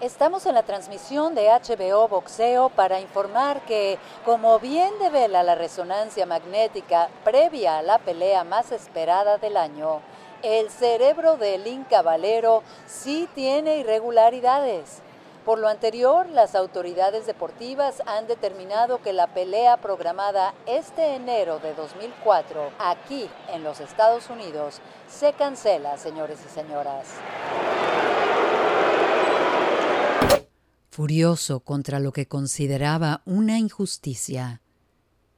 Estamos 0.00 0.46
en 0.46 0.54
la 0.54 0.62
transmisión 0.62 1.34
de 1.34 1.48
HBO 1.48 2.06
Boxeo 2.06 2.68
para 2.68 3.00
informar 3.00 3.64
que, 3.66 3.98
como 4.24 4.58
bien 4.58 4.90
devela 5.00 5.42
la 5.42 5.54
resonancia 5.54 6.26
magnética 6.26 7.08
previa 7.24 7.78
a 7.78 7.82
la 7.82 7.98
pelea 7.98 8.44
más 8.44 8.72
esperada 8.72 9.38
del 9.38 9.56
año, 9.56 10.02
el 10.42 10.70
cerebro 10.70 11.36
del 11.36 11.66
Inca 11.66 12.02
Valero 12.02 12.62
sí 12.86 13.28
tiene 13.34 13.78
irregularidades. 13.78 15.02
Por 15.46 15.60
lo 15.60 15.68
anterior, 15.68 16.28
las 16.28 16.56
autoridades 16.56 17.24
deportivas 17.24 18.02
han 18.06 18.26
determinado 18.26 19.00
que 19.00 19.12
la 19.12 19.32
pelea 19.32 19.76
programada 19.76 20.52
este 20.66 21.14
enero 21.14 21.60
de 21.60 21.72
2004 21.72 22.72
aquí 22.80 23.28
en 23.52 23.62
los 23.62 23.78
Estados 23.78 24.28
Unidos 24.28 24.80
se 25.08 25.34
cancela, 25.34 25.98
señores 25.98 26.40
y 26.44 26.48
señoras. 26.52 27.06
Furioso 30.90 31.60
contra 31.60 32.00
lo 32.00 32.10
que 32.10 32.26
consideraba 32.26 33.22
una 33.24 33.60
injusticia, 33.60 34.62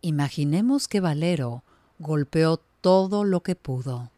imaginemos 0.00 0.88
que 0.88 1.00
Valero 1.00 1.64
golpeó 1.98 2.62
todo 2.80 3.24
lo 3.24 3.42
que 3.42 3.56
pudo. 3.56 4.10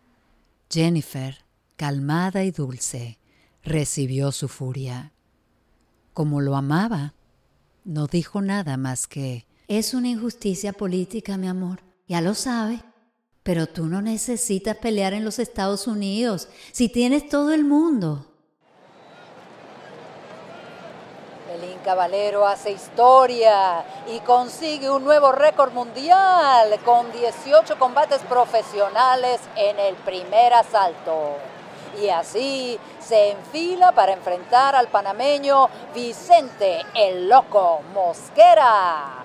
Jennifer, 0.70 1.38
calmada 1.74 2.44
y 2.44 2.52
dulce, 2.52 3.18
recibió 3.64 4.30
su 4.30 4.46
furia. 4.46 5.10
Como 6.20 6.42
lo 6.42 6.54
amaba, 6.54 7.14
no 7.82 8.06
dijo 8.06 8.42
nada 8.42 8.76
más 8.76 9.06
que 9.06 9.46
Es 9.68 9.94
una 9.94 10.08
injusticia 10.08 10.74
política, 10.74 11.38
mi 11.38 11.48
amor. 11.48 11.80
Ya 12.08 12.20
lo 12.20 12.34
sabes. 12.34 12.80
Pero 13.42 13.66
tú 13.66 13.86
no 13.86 14.02
necesitas 14.02 14.76
pelear 14.76 15.14
en 15.14 15.24
los 15.24 15.38
Estados 15.38 15.86
Unidos 15.86 16.50
si 16.72 16.90
tienes 16.90 17.30
todo 17.30 17.54
el 17.54 17.64
mundo. 17.64 18.26
El 21.54 21.64
Inca 21.72 21.94
Valero 21.94 22.46
hace 22.46 22.72
historia 22.72 23.82
y 24.14 24.20
consigue 24.20 24.90
un 24.90 25.04
nuevo 25.04 25.32
récord 25.32 25.72
mundial 25.72 26.78
con 26.84 27.10
18 27.12 27.78
combates 27.78 28.20
profesionales 28.28 29.40
en 29.56 29.78
el 29.78 29.94
primer 29.94 30.52
asalto. 30.52 31.38
Y 31.98 32.08
así 32.08 32.78
se 32.98 33.30
enfila 33.32 33.92
para 33.92 34.12
enfrentar 34.12 34.74
al 34.74 34.88
panameño 34.88 35.68
Vicente 35.94 36.84
el 36.94 37.28
Loco 37.28 37.82
Mosquera. 37.94 39.24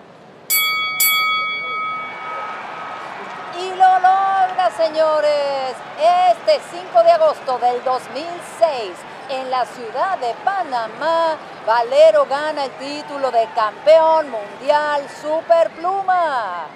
Y 3.57 3.69
lo 3.69 3.99
logra, 3.99 4.71
señores. 4.75 5.75
Este 5.97 6.59
5 6.71 7.03
de 7.03 7.11
agosto 7.11 7.57
del 7.59 7.83
2006 7.83 8.91
en 9.29 9.49
la 9.49 9.65
ciudad 9.65 10.17
de 10.19 10.33
Panamá, 10.43 11.37
Valero 11.65 12.25
gana 12.25 12.65
el 12.65 12.71
título 12.71 13.31
de 13.31 13.47
campeón 13.55 14.29
mundial 14.29 15.01
superpluma. 15.21 16.67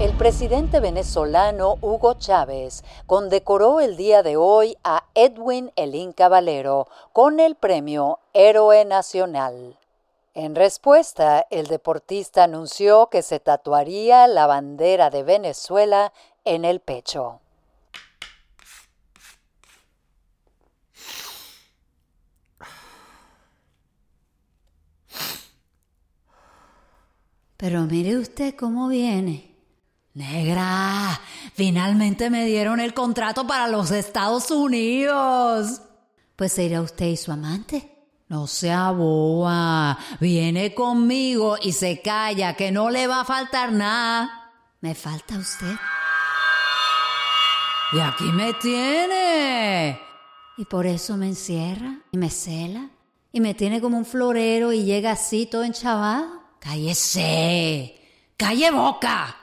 El 0.00 0.16
presidente 0.16 0.80
venezolano 0.80 1.76
Hugo 1.82 2.14
Chávez 2.14 2.84
condecoró 3.04 3.80
el 3.80 3.98
día 3.98 4.22
de 4.22 4.38
hoy 4.38 4.78
a 4.82 5.04
Edwin 5.14 5.72
Elín 5.76 6.14
Valero 6.16 6.88
con 7.12 7.38
el 7.38 7.54
premio 7.54 8.18
Héroe 8.32 8.86
Nacional. 8.86 9.78
En 10.32 10.54
respuesta, 10.54 11.46
el 11.50 11.66
deportista 11.66 12.44
anunció 12.44 13.08
que 13.10 13.20
se 13.20 13.40
tatuaría 13.40 14.26
la 14.26 14.46
bandera 14.46 15.10
de 15.10 15.22
Venezuela 15.22 16.14
en 16.46 16.64
el 16.64 16.80
pecho. 16.80 17.40
Pero 27.58 27.82
mire 27.82 28.16
usted 28.16 28.54
cómo 28.54 28.88
viene. 28.88 29.49
Negra, 30.14 31.20
finalmente 31.54 32.30
me 32.30 32.44
dieron 32.44 32.80
el 32.80 32.94
contrato 32.94 33.46
para 33.46 33.68
los 33.68 33.90
Estados 33.92 34.50
Unidos. 34.50 35.82
Pues 36.34 36.52
se 36.52 36.64
irá 36.64 36.80
usted 36.80 37.06
y 37.06 37.16
su 37.16 37.30
amante. 37.30 37.96
No 38.28 38.46
sea 38.46 38.90
boa, 38.92 39.98
viene 40.20 40.74
conmigo 40.74 41.56
y 41.60 41.72
se 41.72 42.00
calla, 42.00 42.54
que 42.54 42.70
no 42.70 42.90
le 42.90 43.06
va 43.06 43.20
a 43.20 43.24
faltar 43.24 43.72
nada. 43.72 44.52
Me 44.80 44.94
falta 44.94 45.36
usted. 45.36 45.74
Y 47.92 47.98
aquí 47.98 48.24
me 48.32 48.54
tiene. 48.54 50.00
Y 50.56 50.64
por 50.64 50.86
eso 50.86 51.16
me 51.16 51.26
encierra 51.26 51.98
y 52.12 52.18
me 52.18 52.30
cela 52.30 52.88
y 53.32 53.40
me 53.40 53.54
tiene 53.54 53.80
como 53.80 53.98
un 53.98 54.04
florero 54.04 54.72
y 54.72 54.84
llega 54.84 55.12
así 55.12 55.46
todo 55.46 55.64
enchavado. 55.64 56.28
Cállese. 56.60 57.96
Calle 58.36 58.70
boca. 58.70 59.39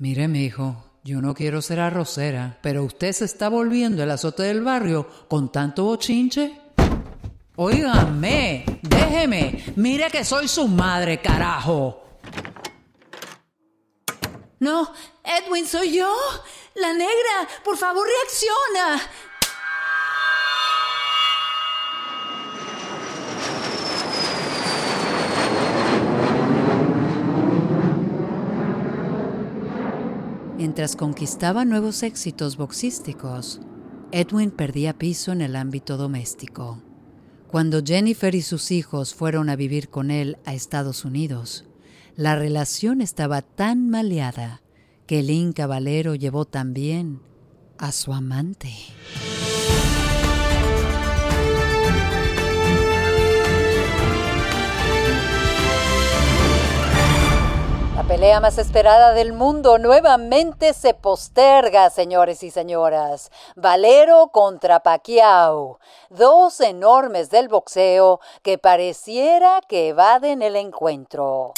Mire, 0.00 0.28
mi 0.28 0.44
hijo, 0.44 0.82
yo 1.04 1.20
no 1.20 1.34
quiero 1.34 1.60
ser 1.60 1.78
arrocera, 1.78 2.58
pero 2.62 2.84
usted 2.84 3.12
se 3.12 3.26
está 3.26 3.50
volviendo 3.50 4.02
el 4.02 4.10
azote 4.10 4.44
del 4.44 4.62
barrio 4.62 5.06
con 5.28 5.52
tanto 5.52 5.84
bochinche. 5.84 6.58
Óigame, 7.56 8.64
déjeme, 8.80 9.62
mire 9.76 10.10
que 10.10 10.24
soy 10.24 10.48
su 10.48 10.66
madre, 10.68 11.20
carajo. 11.20 12.02
No, 14.60 14.90
Edwin, 15.22 15.66
soy 15.66 15.98
yo. 15.98 16.10
La 16.76 16.94
negra, 16.94 17.46
por 17.62 17.76
favor, 17.76 18.08
reacciona. 18.08 19.02
Mientras 30.80 30.96
conquistaba 30.96 31.66
nuevos 31.66 32.02
éxitos 32.02 32.56
boxísticos, 32.56 33.60
Edwin 34.12 34.50
perdía 34.50 34.96
piso 34.96 35.30
en 35.30 35.42
el 35.42 35.54
ámbito 35.54 35.98
doméstico. 35.98 36.82
Cuando 37.48 37.82
Jennifer 37.84 38.34
y 38.34 38.40
sus 38.40 38.70
hijos 38.70 39.12
fueron 39.12 39.50
a 39.50 39.56
vivir 39.56 39.90
con 39.90 40.10
él 40.10 40.38
a 40.46 40.54
Estados 40.54 41.04
Unidos, 41.04 41.66
la 42.16 42.34
relación 42.34 43.02
estaba 43.02 43.42
tan 43.42 43.90
maleada 43.90 44.62
que 45.06 45.18
el 45.18 45.28
Inca 45.28 45.66
llevó 46.14 46.46
también 46.46 47.20
a 47.76 47.92
su 47.92 48.14
amante. 48.14 48.72
Pelea 58.20 58.40
más 58.40 58.58
esperada 58.58 59.14
del 59.14 59.32
mundo 59.32 59.78
nuevamente 59.78 60.74
se 60.74 60.92
posterga, 60.92 61.88
señores 61.88 62.42
y 62.42 62.50
señoras. 62.50 63.30
Valero 63.56 64.28
contra 64.30 64.80
Pacquiao, 64.80 65.80
dos 66.10 66.60
enormes 66.60 67.30
del 67.30 67.48
boxeo 67.48 68.20
que 68.42 68.58
pareciera 68.58 69.62
que 69.66 69.88
evaden 69.88 70.42
el 70.42 70.56
encuentro. 70.56 71.54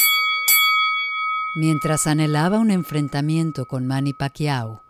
Mientras 1.56 2.06
anhelaba 2.06 2.60
un 2.60 2.70
enfrentamiento 2.70 3.66
con 3.66 3.84
Manny 3.84 4.12
Pacquiao, 4.12 4.82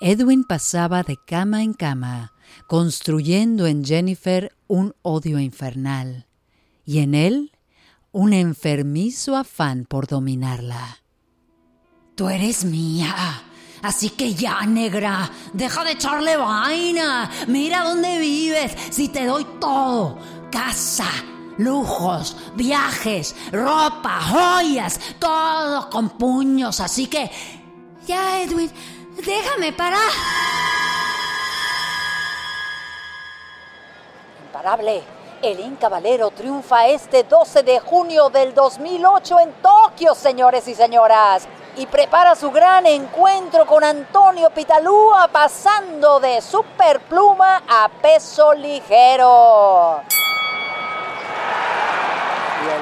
Edwin 0.00 0.42
pasaba 0.42 1.04
de 1.04 1.18
cama 1.18 1.62
en 1.62 1.74
cama, 1.74 2.32
construyendo 2.66 3.68
en 3.68 3.84
Jennifer 3.84 4.50
un 4.66 4.92
odio 5.02 5.38
infernal 5.38 6.26
y 6.84 6.98
en 6.98 7.14
él 7.14 7.52
un 8.10 8.32
enfermizo 8.32 9.36
afán 9.36 9.86
por 9.88 10.08
dominarla. 10.08 11.01
Tú 12.22 12.28
eres 12.28 12.64
mía. 12.64 13.42
Así 13.82 14.10
que 14.10 14.32
ya, 14.32 14.60
negra, 14.60 15.28
deja 15.52 15.82
de 15.82 15.90
echarle 15.90 16.36
vaina. 16.36 17.28
Mira 17.48 17.82
dónde 17.82 18.20
vives, 18.20 18.76
si 18.90 19.08
te 19.08 19.26
doy 19.26 19.44
todo. 19.58 20.18
Casa, 20.48 21.08
lujos, 21.58 22.36
viajes, 22.54 23.34
ropa, 23.50 24.20
joyas, 24.20 25.00
todo 25.18 25.90
con 25.90 26.10
puños. 26.10 26.78
Así 26.78 27.08
que... 27.08 27.28
Ya, 28.06 28.40
Edwin, 28.40 28.70
déjame 29.16 29.72
parar. 29.72 30.12
Imparable. 34.46 35.02
El 35.42 35.58
Inca 35.58 35.88
Valero 35.88 36.30
triunfa 36.30 36.86
este 36.86 37.24
12 37.24 37.64
de 37.64 37.80
junio 37.80 38.30
del 38.30 38.54
2008 38.54 39.40
en 39.40 39.52
Tokio, 39.54 40.14
señores 40.14 40.68
y 40.68 40.76
señoras. 40.76 41.48
Y 41.76 41.86
prepara 41.86 42.34
su 42.34 42.50
gran 42.50 42.86
encuentro 42.86 43.66
con 43.66 43.82
Antonio 43.82 44.50
Pitalúa 44.50 45.28
pasando 45.28 46.20
de 46.20 46.42
superpluma 46.42 47.62
a 47.66 47.88
peso 48.02 48.52
ligero. 48.52 50.02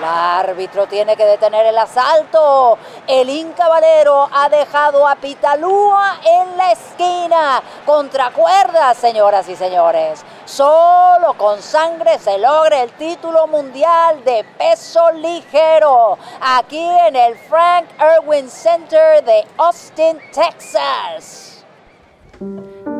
El 0.01 0.07
árbitro 0.07 0.87
tiene 0.87 1.15
que 1.15 1.27
detener 1.27 1.67
el 1.67 1.77
asalto. 1.77 2.79
El 3.07 3.29
Inca 3.29 3.69
Valero 3.69 4.31
ha 4.33 4.49
dejado 4.49 5.07
a 5.07 5.15
Pitalúa 5.17 6.19
en 6.25 6.57
la 6.57 6.73
esquina. 6.73 7.63
Contra 7.85 8.31
cuerdas, 8.31 8.97
señoras 8.97 9.47
y 9.51 9.57
señores. 9.57 10.25
Solo 10.47 11.35
con 11.37 11.61
sangre 11.61 12.19
se 12.19 12.39
logra 12.39 12.83
el 12.83 12.93
título 12.93 13.47
mundial 13.47 14.25
de 14.25 14.43
peso 14.57 15.11
ligero. 15.13 16.17
Aquí 16.41 16.89
en 17.07 17.15
el 17.15 17.37
Frank 17.37 17.85
Irwin 18.01 18.49
Center 18.49 19.23
de 19.23 19.45
Austin, 19.59 20.19
Texas. 20.33 21.63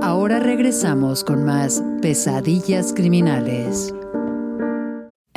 Ahora 0.03 0.39
regresamos 0.39 1.25
con 1.25 1.47
más 1.47 1.83
pesadillas 2.03 2.93
criminales. 2.93 3.95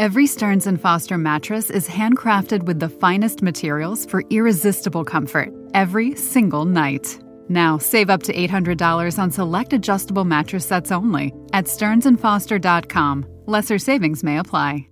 Every 0.04 0.28
Stearns 0.28 0.68
and 0.68 0.82
Foster 0.82 1.18
mattress 1.18 1.70
is 1.70 1.88
handcrafted 1.88 2.64
with 2.64 2.78
the 2.78 2.90
finest 2.90 3.42
materials 3.42 4.06
for 4.06 4.26
irresistible 4.30 5.06
comfort 5.06 5.48
every 5.74 6.14
single 6.18 6.66
night. 6.66 7.18
Now, 7.48 7.78
save 7.78 8.10
up 8.10 8.22
to 8.24 8.34
$800 8.34 9.18
on 9.18 9.32
select 9.32 9.72
adjustable 9.72 10.26
mattress 10.26 10.68
sets 10.68 10.92
only 10.92 11.32
at 11.54 11.68
stearnsandfoster.com. 11.68 13.26
Lesser 13.48 13.80
savings 13.80 14.24
may 14.24 14.40
apply. 14.40 14.88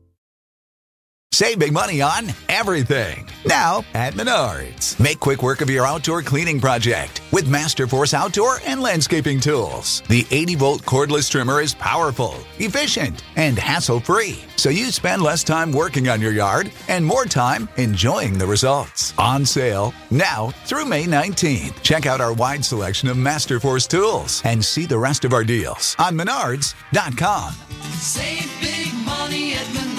Save 1.34 1.60
big 1.60 1.72
money 1.72 2.02
on 2.02 2.34
everything. 2.50 3.26
Now 3.46 3.86
at 3.94 4.16
Menards. 4.16 5.00
Make 5.00 5.22
quick 5.22 5.42
work 5.42 5.62
of 5.62 5.70
your 5.70 5.88
outdoor 5.88 6.22
cleaning 6.22 6.60
project 6.60 7.22
with 7.32 7.46
Masterforce 7.46 8.14
outdoor 8.14 8.58
and 8.66 8.82
landscaping 8.82 9.40
tools. 9.40 10.04
The 10.10 10.28
80 10.30 10.56
volt 10.56 10.82
cordless 10.82 11.32
trimmer 11.32 11.62
is 11.62 11.74
powerful, 11.74 12.36
efficient, 12.60 13.24
and 13.38 13.58
hassle 13.58 14.02
free. 14.02 14.40
So 14.58 14.68
you 14.68 14.92
spend 14.92 15.22
less 15.22 15.42
time 15.42 15.72
working 15.72 16.10
on 16.10 16.20
your 16.20 16.34
yard 16.34 16.70
and 16.90 17.06
more 17.06 17.24
time 17.26 17.70
enjoying 17.78 18.38
the 18.38 18.46
results. 18.46 19.14
On 19.18 19.46
sale 19.46 19.94
now 20.12 20.50
through 20.66 20.84
May 20.84 21.06
19th. 21.06 21.82
Check 21.82 22.06
out 22.06 22.20
our 22.20 22.34
wide 22.34 22.66
selection 22.66 23.08
of 23.08 23.16
Masterforce 23.16 23.88
tools 23.88 24.42
and 24.44 24.64
see 24.64 24.86
the 24.86 25.00
rest 25.00 25.24
of 25.24 25.32
our 25.32 25.46
deals 25.46 25.96
on 25.98 26.18
Menards.com. 26.18 27.54
Save 27.94 28.52
big 28.60 28.94
money 29.06 29.54
at 29.54 29.66
Menards. 29.68 29.91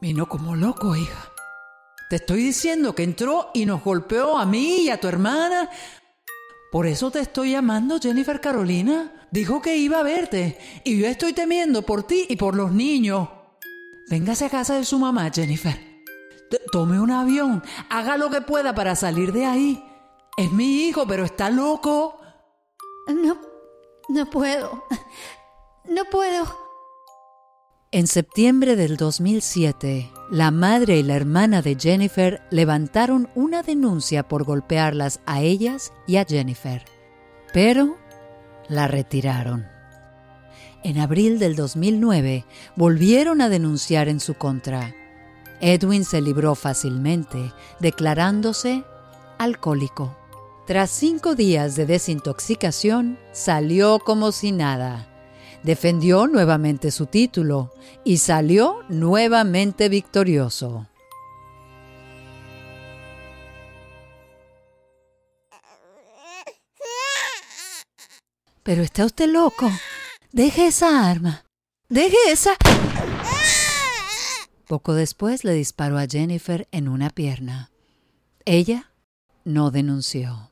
Vino 0.00 0.28
como 0.28 0.54
loco, 0.54 0.94
hija. 0.94 1.32
Te 2.08 2.16
estoy 2.16 2.42
diciendo 2.42 2.94
que 2.94 3.02
entró 3.02 3.50
y 3.52 3.66
nos 3.66 3.82
golpeó 3.82 4.38
a 4.38 4.46
mí 4.46 4.82
y 4.82 4.90
a 4.90 5.00
tu 5.00 5.08
hermana. 5.08 5.68
Por 6.70 6.86
eso 6.86 7.10
te 7.10 7.20
estoy 7.20 7.52
llamando, 7.52 7.98
Jennifer 8.00 8.40
Carolina. 8.40 9.26
Dijo 9.30 9.60
que 9.60 9.76
iba 9.76 9.98
a 9.98 10.04
verte 10.04 10.58
y 10.84 11.00
yo 11.00 11.06
estoy 11.06 11.32
temiendo 11.32 11.82
por 11.82 12.04
ti 12.04 12.26
y 12.28 12.36
por 12.36 12.54
los 12.54 12.70
niños. 12.70 13.28
Véngase 14.08 14.46
a 14.46 14.50
casa 14.50 14.76
de 14.76 14.84
su 14.84 14.98
mamá, 14.98 15.30
Jennifer. 15.34 15.76
tome 16.72 17.00
un 17.00 17.10
avión, 17.10 17.62
haga 17.90 18.16
lo 18.16 18.30
que 18.30 18.40
pueda 18.40 18.74
para 18.74 18.94
salir 18.94 19.32
de 19.32 19.46
ahí. 19.46 19.84
Es 20.36 20.52
mi 20.52 20.86
hijo, 20.86 21.06
pero 21.06 21.24
está 21.24 21.50
loco. 21.50 22.20
No, 23.08 23.38
no 24.08 24.30
puedo. 24.30 24.84
No 25.84 26.04
puedo. 26.04 26.67
En 27.90 28.06
septiembre 28.06 28.76
del 28.76 28.98
2007, 28.98 30.10
la 30.30 30.50
madre 30.50 30.98
y 30.98 31.02
la 31.02 31.16
hermana 31.16 31.62
de 31.62 31.74
Jennifer 31.74 32.42
levantaron 32.50 33.30
una 33.34 33.62
denuncia 33.62 34.28
por 34.28 34.44
golpearlas 34.44 35.20
a 35.24 35.40
ellas 35.40 35.90
y 36.06 36.16
a 36.16 36.26
Jennifer, 36.26 36.84
pero 37.54 37.96
la 38.68 38.88
retiraron. 38.88 39.66
En 40.84 40.98
abril 40.98 41.38
del 41.38 41.56
2009 41.56 42.44
volvieron 42.76 43.40
a 43.40 43.48
denunciar 43.48 44.10
en 44.10 44.20
su 44.20 44.34
contra. 44.34 44.94
Edwin 45.62 46.04
se 46.04 46.20
libró 46.20 46.54
fácilmente, 46.54 47.54
declarándose 47.80 48.84
alcohólico. 49.38 50.14
Tras 50.66 50.90
cinco 50.90 51.34
días 51.34 51.74
de 51.74 51.86
desintoxicación, 51.86 53.18
salió 53.32 53.98
como 53.98 54.30
si 54.30 54.52
nada. 54.52 55.17
Defendió 55.68 56.26
nuevamente 56.26 56.90
su 56.90 57.04
título 57.04 57.74
y 58.02 58.16
salió 58.16 58.84
nuevamente 58.88 59.90
victorioso. 59.90 60.88
Pero 68.62 68.82
está 68.82 69.04
usted 69.04 69.28
loco. 69.28 69.70
Deje 70.32 70.68
esa 70.68 71.10
arma. 71.10 71.44
Deje 71.90 72.16
esa... 72.30 72.52
Poco 74.66 74.94
después 74.94 75.44
le 75.44 75.52
disparó 75.52 75.98
a 75.98 76.06
Jennifer 76.06 76.66
en 76.72 76.88
una 76.88 77.10
pierna. 77.10 77.70
Ella 78.46 78.90
no 79.44 79.70
denunció. 79.70 80.47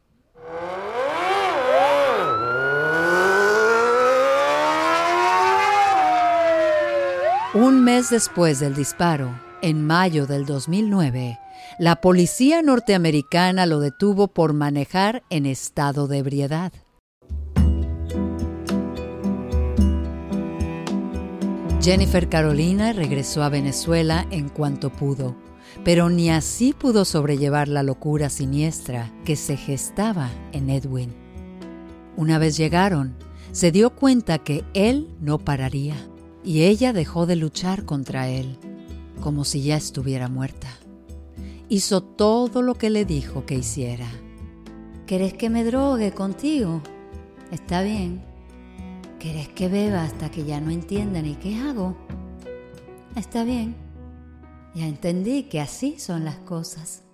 Un 7.58 7.82
mes 7.82 8.10
después 8.10 8.60
del 8.60 8.74
disparo, 8.74 9.30
en 9.62 9.82
mayo 9.82 10.26
del 10.26 10.44
2009, 10.44 11.38
la 11.78 12.02
policía 12.02 12.60
norteamericana 12.60 13.64
lo 13.64 13.80
detuvo 13.80 14.28
por 14.28 14.52
manejar 14.52 15.22
en 15.30 15.46
estado 15.46 16.06
de 16.06 16.18
ebriedad. 16.18 16.70
Jennifer 21.80 22.28
Carolina 22.28 22.92
regresó 22.92 23.42
a 23.42 23.48
Venezuela 23.48 24.26
en 24.30 24.50
cuanto 24.50 24.90
pudo, 24.90 25.34
pero 25.82 26.10
ni 26.10 26.28
así 26.28 26.74
pudo 26.74 27.06
sobrellevar 27.06 27.68
la 27.68 27.82
locura 27.82 28.28
siniestra 28.28 29.10
que 29.24 29.34
se 29.34 29.56
gestaba 29.56 30.28
en 30.52 30.68
Edwin. 30.68 31.14
Una 32.18 32.36
vez 32.36 32.58
llegaron, 32.58 33.16
se 33.52 33.72
dio 33.72 33.96
cuenta 33.96 34.36
que 34.40 34.62
él 34.74 35.08
no 35.22 35.38
pararía 35.38 35.96
y 36.46 36.62
ella 36.62 36.92
dejó 36.92 37.26
de 37.26 37.34
luchar 37.34 37.84
contra 37.84 38.28
él, 38.28 38.56
como 39.20 39.44
si 39.44 39.62
ya 39.62 39.76
estuviera 39.76 40.28
muerta. 40.28 40.68
Hizo 41.68 42.04
todo 42.04 42.62
lo 42.62 42.76
que 42.76 42.88
le 42.88 43.04
dijo 43.04 43.44
que 43.44 43.56
hiciera. 43.56 44.06
¿Querés 45.06 45.34
que 45.34 45.50
me 45.50 45.64
drogue 45.64 46.12
contigo? 46.12 46.82
Está 47.50 47.82
bien. 47.82 48.22
¿Querés 49.18 49.48
que 49.48 49.66
beba 49.66 50.04
hasta 50.04 50.30
que 50.30 50.44
ya 50.44 50.60
no 50.60 50.70
entienda 50.70 51.20
ni 51.20 51.34
qué 51.34 51.56
hago? 51.56 51.96
Está 53.16 53.42
bien. 53.42 53.74
Ya 54.72 54.86
entendí 54.86 55.44
que 55.44 55.60
así 55.60 55.98
son 55.98 56.24
las 56.24 56.36
cosas. 56.36 57.05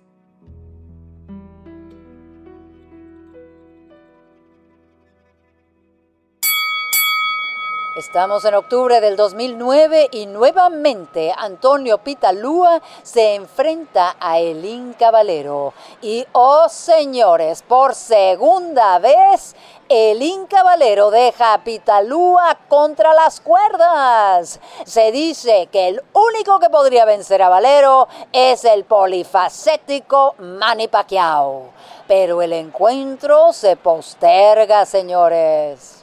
Estamos 7.95 8.43
en 8.45 8.55
octubre 8.55 8.99
del 9.01 9.15
2009 9.15 10.07
y 10.09 10.25
nuevamente 10.25 11.31
Antonio 11.37 11.99
Pitalúa 11.99 12.81
se 13.03 13.35
enfrenta 13.35 14.15
a 14.19 14.39
Elín 14.39 14.93
Caballero. 14.93 15.75
Y 16.01 16.25
oh 16.31 16.67
señores, 16.69 17.61
por 17.61 17.93
segunda 17.93 18.97
vez, 18.97 19.55
Elín 19.89 20.47
Caballero 20.47 21.11
deja 21.11 21.53
a 21.53 21.63
Pitalúa 21.63 22.57
contra 22.67 23.13
las 23.13 23.39
cuerdas. 23.39 24.59
Se 24.85 25.11
dice 25.11 25.69
que 25.71 25.89
el 25.89 26.01
único 26.13 26.59
que 26.59 26.71
podría 26.71 27.05
vencer 27.05 27.43
a 27.43 27.49
Valero 27.49 28.07
es 28.31 28.65
el 28.65 28.85
polifacético 28.85 30.33
Manny 30.39 30.87
Pacquiao. 30.87 31.69
Pero 32.07 32.41
el 32.41 32.53
encuentro 32.53 33.53
se 33.53 33.75
posterga, 33.75 34.87
señores. 34.87 36.02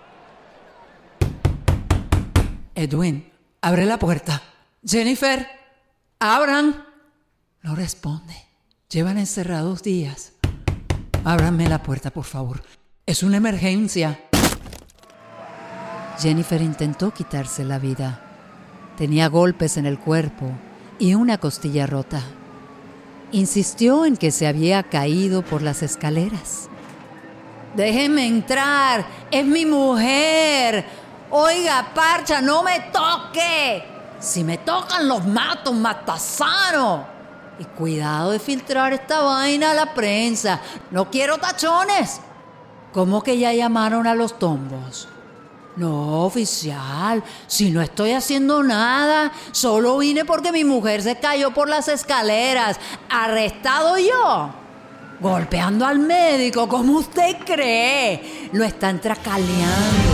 Edwin, 2.74 3.30
abre 3.60 3.84
la 3.84 3.98
puerta. 3.98 4.42
Jennifer, 4.84 5.46
abran. 6.18 6.84
No 7.62 7.74
responde. 7.74 8.34
Llevan 8.88 9.18
encerrados 9.18 9.82
días. 9.82 10.32
Ábranme 11.24 11.68
la 11.68 11.82
puerta, 11.82 12.10
por 12.10 12.24
favor. 12.24 12.62
Es 13.06 13.22
una 13.22 13.36
emergencia. 13.36 14.20
Jennifer 16.18 16.60
intentó 16.60 17.12
quitarse 17.12 17.64
la 17.64 17.78
vida. 17.78 18.22
Tenía 18.96 19.28
golpes 19.28 19.76
en 19.76 19.86
el 19.86 19.98
cuerpo 19.98 20.50
y 20.98 21.14
una 21.14 21.38
costilla 21.38 21.86
rota. 21.86 22.22
Insistió 23.32 24.04
en 24.04 24.16
que 24.16 24.30
se 24.30 24.46
había 24.46 24.82
caído 24.82 25.42
por 25.42 25.62
las 25.62 25.82
escaleras. 25.82 26.68
Déjeme 27.74 28.26
entrar, 28.26 29.06
es 29.30 29.46
mi 29.46 29.64
mujer. 29.64 30.84
Oiga, 31.30 31.90
parcha, 31.94 32.40
no 32.40 32.62
me 32.62 32.80
toque. 32.92 33.84
Si 34.18 34.44
me 34.44 34.58
tocan 34.58 35.08
los 35.08 35.24
matos, 35.24 35.74
matasano. 35.74 37.06
Y 37.58 37.64
cuidado 37.64 38.30
de 38.30 38.38
filtrar 38.38 38.92
esta 38.92 39.20
vaina 39.20 39.70
a 39.70 39.74
la 39.74 39.94
prensa. 39.94 40.60
No 40.90 41.10
quiero 41.10 41.38
tachones. 41.38 42.20
¿Cómo 42.92 43.22
que 43.22 43.38
ya 43.38 43.52
llamaron 43.52 44.06
a 44.06 44.14
los 44.14 44.38
tombos? 44.38 45.08
No, 45.76 46.24
oficial, 46.24 47.22
si 47.46 47.70
no 47.70 47.80
estoy 47.80 48.12
haciendo 48.12 48.62
nada, 48.62 49.32
solo 49.52 49.98
vine 49.98 50.24
porque 50.24 50.50
mi 50.50 50.64
mujer 50.64 51.00
se 51.00 51.16
cayó 51.16 51.54
por 51.54 51.68
las 51.68 51.86
escaleras. 51.86 52.78
¿Arrestado 53.08 53.96
yo? 53.96 54.50
Golpeando 55.20 55.86
al 55.86 56.00
médico, 56.00 56.68
¿cómo 56.68 56.98
usted 56.98 57.36
cree? 57.46 58.50
Lo 58.52 58.64
están 58.64 59.00
tracaleando. 59.00 60.09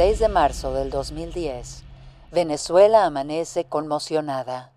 26 0.00 0.18
de 0.18 0.28
marzo 0.28 0.72
del 0.72 0.88
2010, 0.88 1.82
Venezuela 2.32 3.04
amanece 3.04 3.66
conmocionada. 3.66 4.72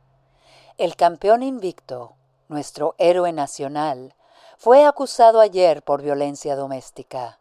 El 0.78 0.98
campeón 0.98 1.44
invicto, 1.44 2.18
nuestro 2.50 2.94
héroe 2.98 3.32
nacional, 3.32 4.16
fue 4.58 4.84
acusado 4.84 5.40
ayer 5.40 5.82
por 5.82 6.02
violencia 6.02 6.58
doméstica. 6.58 7.40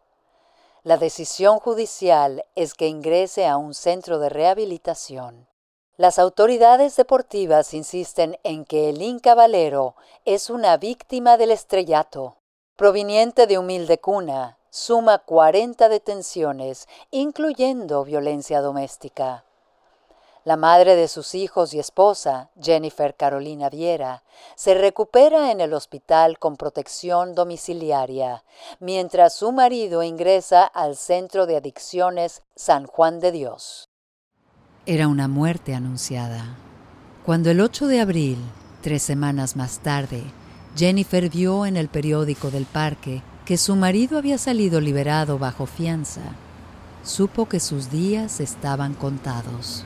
La 0.84 0.96
decisión 0.96 1.58
judicial 1.58 2.44
es 2.54 2.74
que 2.74 2.86
ingrese 2.86 3.48
a 3.48 3.56
un 3.56 3.74
centro 3.74 4.20
de 4.20 4.28
rehabilitación. 4.28 5.48
Las 5.96 6.20
autoridades 6.20 6.94
deportivas 6.94 7.74
insisten 7.74 8.38
en 8.44 8.64
que 8.64 8.90
el 8.90 9.02
Inca 9.02 9.34
Valero 9.34 9.96
es 10.24 10.50
una 10.50 10.76
víctima 10.76 11.36
del 11.36 11.50
estrellato, 11.50 12.36
proveniente 12.76 13.48
de 13.48 13.58
humilde 13.58 13.98
cuna, 13.98 14.56
suma 14.72 15.18
40 15.18 15.90
detenciones, 15.90 16.88
incluyendo 17.10 18.04
violencia 18.04 18.62
doméstica. 18.62 19.44
La 20.44 20.56
madre 20.56 20.96
de 20.96 21.08
sus 21.08 21.34
hijos 21.34 21.74
y 21.74 21.78
esposa, 21.78 22.48
Jennifer 22.60 23.14
Carolina 23.14 23.68
Viera, 23.68 24.22
se 24.56 24.72
recupera 24.72 25.52
en 25.52 25.60
el 25.60 25.74
hospital 25.74 26.38
con 26.38 26.56
protección 26.56 27.34
domiciliaria, 27.34 28.44
mientras 28.80 29.34
su 29.34 29.52
marido 29.52 30.02
ingresa 30.02 30.64
al 30.64 30.96
Centro 30.96 31.44
de 31.44 31.58
Adicciones 31.58 32.42
San 32.56 32.86
Juan 32.86 33.20
de 33.20 33.30
Dios. 33.30 33.90
Era 34.86 35.06
una 35.06 35.28
muerte 35.28 35.74
anunciada. 35.74 36.56
Cuando 37.26 37.50
el 37.50 37.60
8 37.60 37.88
de 37.88 38.00
abril, 38.00 38.38
tres 38.80 39.02
semanas 39.02 39.54
más 39.54 39.80
tarde, 39.80 40.24
Jennifer 40.74 41.28
vio 41.28 41.66
en 41.66 41.76
el 41.76 41.88
periódico 41.88 42.50
del 42.50 42.64
parque 42.64 43.22
que 43.44 43.56
su 43.56 43.76
marido 43.76 44.18
había 44.18 44.38
salido 44.38 44.80
liberado 44.80 45.38
bajo 45.38 45.66
fianza, 45.66 46.22
supo 47.02 47.48
que 47.48 47.60
sus 47.60 47.90
días 47.90 48.40
estaban 48.40 48.94
contados. 48.94 49.84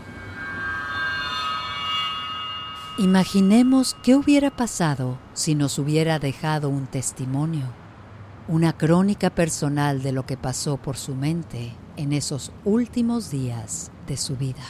Imaginemos 2.98 3.94
qué 4.02 4.14
hubiera 4.14 4.50
pasado 4.50 5.18
si 5.34 5.54
nos 5.54 5.78
hubiera 5.78 6.18
dejado 6.18 6.68
un 6.68 6.86
testimonio, 6.86 7.66
una 8.48 8.76
crónica 8.76 9.30
personal 9.30 10.02
de 10.02 10.12
lo 10.12 10.24
que 10.24 10.36
pasó 10.36 10.76
por 10.76 10.96
su 10.96 11.14
mente 11.14 11.74
en 11.96 12.12
esos 12.12 12.52
últimos 12.64 13.30
días 13.30 13.90
de 14.06 14.16
su 14.16 14.36
vida. 14.36 14.64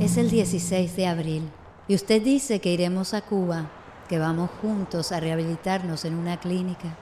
Es 0.00 0.16
el 0.16 0.30
16 0.30 0.94
de 0.94 1.08
abril 1.08 1.50
y 1.88 1.96
usted 1.96 2.22
dice 2.22 2.60
que 2.60 2.72
iremos 2.72 3.14
a 3.14 3.20
Cuba, 3.20 3.68
que 4.08 4.20
vamos 4.20 4.48
juntos 4.62 5.10
a 5.10 5.18
rehabilitarnos 5.18 6.04
en 6.04 6.14
una 6.14 6.38
clínica. 6.38 6.96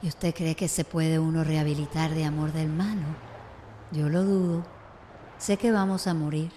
¿Y 0.00 0.08
usted 0.08 0.34
cree 0.34 0.54
que 0.54 0.66
se 0.66 0.86
puede 0.86 1.18
uno 1.18 1.44
rehabilitar 1.44 2.14
de 2.14 2.24
amor 2.24 2.54
del 2.54 2.70
malo? 2.70 3.04
Yo 3.92 4.08
lo 4.08 4.24
dudo. 4.24 4.64
Sé 5.36 5.58
que 5.58 5.70
vamos 5.70 6.06
a 6.06 6.14
morir 6.14 6.50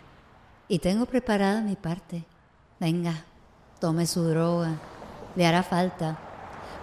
y 0.69 0.79
tengo 0.79 1.07
preparada 1.07 1.59
mi 1.59 1.75
parte. 1.75 2.23
Venga, 2.79 3.25
tome 3.81 4.05
su 4.07 4.23
droga. 4.23 4.79
Le 5.35 5.45
hará 5.45 5.61
falta, 5.61 6.17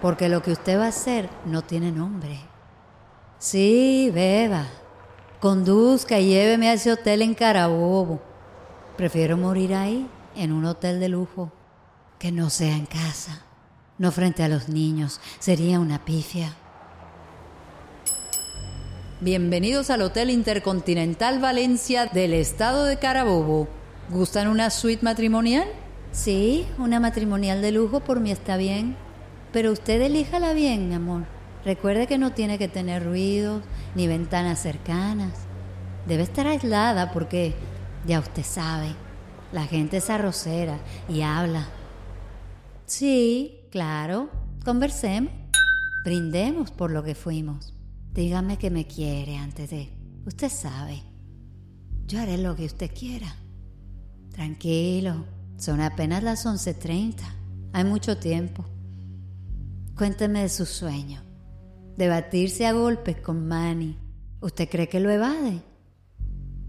porque 0.03 0.29
lo 0.29 0.43
que 0.43 0.53
usted 0.53 0.79
va 0.79 0.85
a 0.85 0.89
hacer 0.89 1.31
no 1.47 1.63
tiene 1.63 1.91
nombre. 1.93 2.39
Sí, 3.39 4.11
beba. 4.13 4.67
Conduzca 5.41 6.19
y 6.19 6.29
lléveme 6.29 6.69
a 6.69 6.75
ese 6.75 6.93
hotel 6.93 7.23
en 7.23 7.33
Carabobo. 7.33 8.28
Prefiero 8.99 9.37
morir 9.37 9.77
ahí, 9.77 10.09
en 10.35 10.51
un 10.51 10.65
hotel 10.65 10.99
de 10.99 11.09
lujo, 11.09 11.53
que 12.19 12.33
no 12.33 12.51
sea 12.51 12.75
en 12.75 12.85
casa. 12.85 13.45
No 13.97 14.11
frente 14.11 14.43
a 14.43 14.49
los 14.49 14.69
niños. 14.69 15.21
Sería 15.39 15.79
una 15.79 16.05
pifia. 16.05 16.57
Bienvenidos 19.21 19.91
al 19.91 20.03
Hotel 20.03 20.31
Intercontinental 20.31 21.39
Valencia 21.39 22.07
del 22.07 22.35
estado 22.35 22.87
de 22.87 22.99
Carabobo. 22.99 23.69
¿Gustan 24.11 24.49
una 24.49 24.69
suite 24.69 25.05
matrimonial? 25.05 25.69
Sí, 26.11 26.67
una 26.77 26.99
matrimonial 26.99 27.63
de 27.63 27.71
lujo 27.71 28.01
por 28.01 28.19
mí 28.19 28.33
está 28.33 28.57
bien. 28.57 28.97
Pero 29.53 29.71
usted 29.71 30.03
elíjala 30.03 30.55
bien, 30.55 30.89
mi 30.89 30.97
amor. 30.97 31.23
Recuerde 31.65 32.09
que 32.09 32.19
no 32.19 32.33
tiene 32.33 32.59
que 32.59 32.67
tener 32.67 33.05
ruidos 33.05 33.63
ni 33.95 34.09
ventanas 34.09 34.61
cercanas. 34.61 35.35
Debe 36.09 36.25
estar 36.25 36.49
aislada 36.49 37.13
porque 37.13 37.55
ya 38.07 38.21
usted 38.21 38.45
sabe, 38.45 38.95
la 39.53 39.67
gente 39.67 39.99
es 39.99 40.11
arrocera 40.11 40.79
y 41.09 41.23
habla. 41.23 41.69
Sí, 42.87 43.61
claro, 43.71 44.31
conversemos, 44.65 45.33
brindemos 46.05 46.71
por 46.71 46.91
lo 46.91 47.03
que 47.03 47.15
fuimos. 47.15 47.75
Dígame 48.13 48.59
que 48.59 48.71
me 48.71 48.87
quiere 48.87 49.37
antes 49.37 49.71
de... 49.71 49.93
Usted 50.27 50.51
sabe, 50.51 51.03
yo 52.07 52.21
haré 52.21 52.39
lo 52.39 52.57
que 52.57 52.67
usted 52.67 52.91
quiera. 52.93 53.35
Tranquilo, 54.31 55.27
son 55.57 55.81
apenas 55.81 56.23
las 56.23 56.47
11.30, 56.47 57.17
hay 57.73 57.85
mucho 57.85 58.19
tiempo. 58.19 58.65
Cuénteme 59.97 60.43
de 60.43 60.49
su 60.49 60.65
sueño, 60.65 61.23
de 61.97 62.09
batirse 62.09 62.67
a 62.67 62.73
golpes 62.73 63.21
con 63.21 63.49
Manny. 63.49 63.99
¿Usted 64.41 64.69
cree 64.69 64.89
que 64.89 65.01
lo 65.01 65.11
evade? 65.11 65.63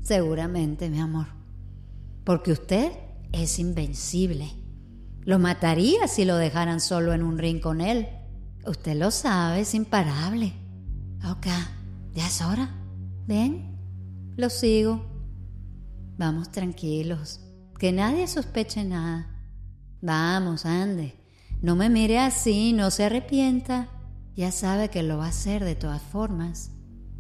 Seguramente, 0.02 0.90
mi 0.90 1.00
amor. 1.00 1.28
Porque 2.24 2.52
usted 2.52 2.92
es 3.32 3.60
invencible. 3.60 4.52
Lo 5.22 5.40
mataría 5.40 6.08
si 6.08 6.26
lo 6.26 6.38
dejaran 6.38 6.80
solo 6.80 7.14
en 7.14 7.24
un 7.24 7.38
ring 7.38 7.60
con 7.60 7.82
él. 7.82 8.08
Usted 8.66 8.96
lo 8.96 9.12
sabe, 9.12 9.62
es 9.62 9.74
imparable. 9.76 10.54
Ok, 11.30 11.48
ya 12.14 12.28
es 12.28 12.42
hora. 12.42 12.70
Ven, 13.28 13.78
lo 14.38 14.50
sigo. 14.50 15.06
Vamos 16.18 16.52
tranquilos, 16.52 17.42
que 17.78 17.92
nadie 17.92 18.28
sospeche 18.28 18.84
nada. 18.84 19.28
Vamos, 20.02 20.66
ande. 20.66 21.16
No 21.62 21.76
me 21.76 21.90
mire 21.90 22.20
así, 22.20 22.74
no 22.74 22.90
se 22.92 23.06
arrepienta. 23.06 23.90
Ya 24.36 24.52
sabe 24.52 24.90
que 24.90 25.04
lo 25.04 25.18
va 25.18 25.26
a 25.26 25.30
hacer 25.30 25.64
de 25.64 25.76
todas 25.76 26.02
formas. 26.02 26.72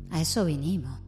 A 0.09 0.21
eso 0.21 0.45
vinimos. 0.45 0.99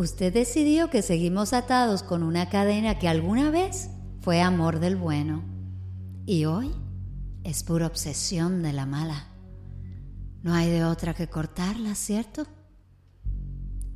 Usted 0.00 0.32
decidió 0.32 0.88
que 0.88 1.02
seguimos 1.02 1.52
atados 1.52 2.02
con 2.02 2.22
una 2.22 2.48
cadena 2.48 2.98
que 2.98 3.06
alguna 3.06 3.50
vez 3.50 3.90
fue 4.22 4.40
amor 4.40 4.80
del 4.80 4.96
bueno 4.96 5.42
y 6.24 6.46
hoy 6.46 6.72
es 7.44 7.62
pura 7.64 7.86
obsesión 7.86 8.62
de 8.62 8.72
la 8.72 8.86
mala. 8.86 9.26
No 10.42 10.54
hay 10.54 10.70
de 10.70 10.86
otra 10.86 11.12
que 11.12 11.28
cortarla, 11.28 11.94
¿cierto? 11.94 12.46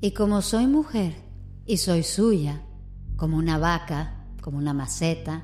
Y 0.02 0.10
como 0.10 0.42
soy 0.42 0.66
mujer 0.66 1.14
y 1.64 1.78
soy 1.78 2.02
suya, 2.02 2.60
como 3.16 3.38
una 3.38 3.56
vaca, 3.56 4.26
como 4.42 4.58
una 4.58 4.74
maceta, 4.74 5.42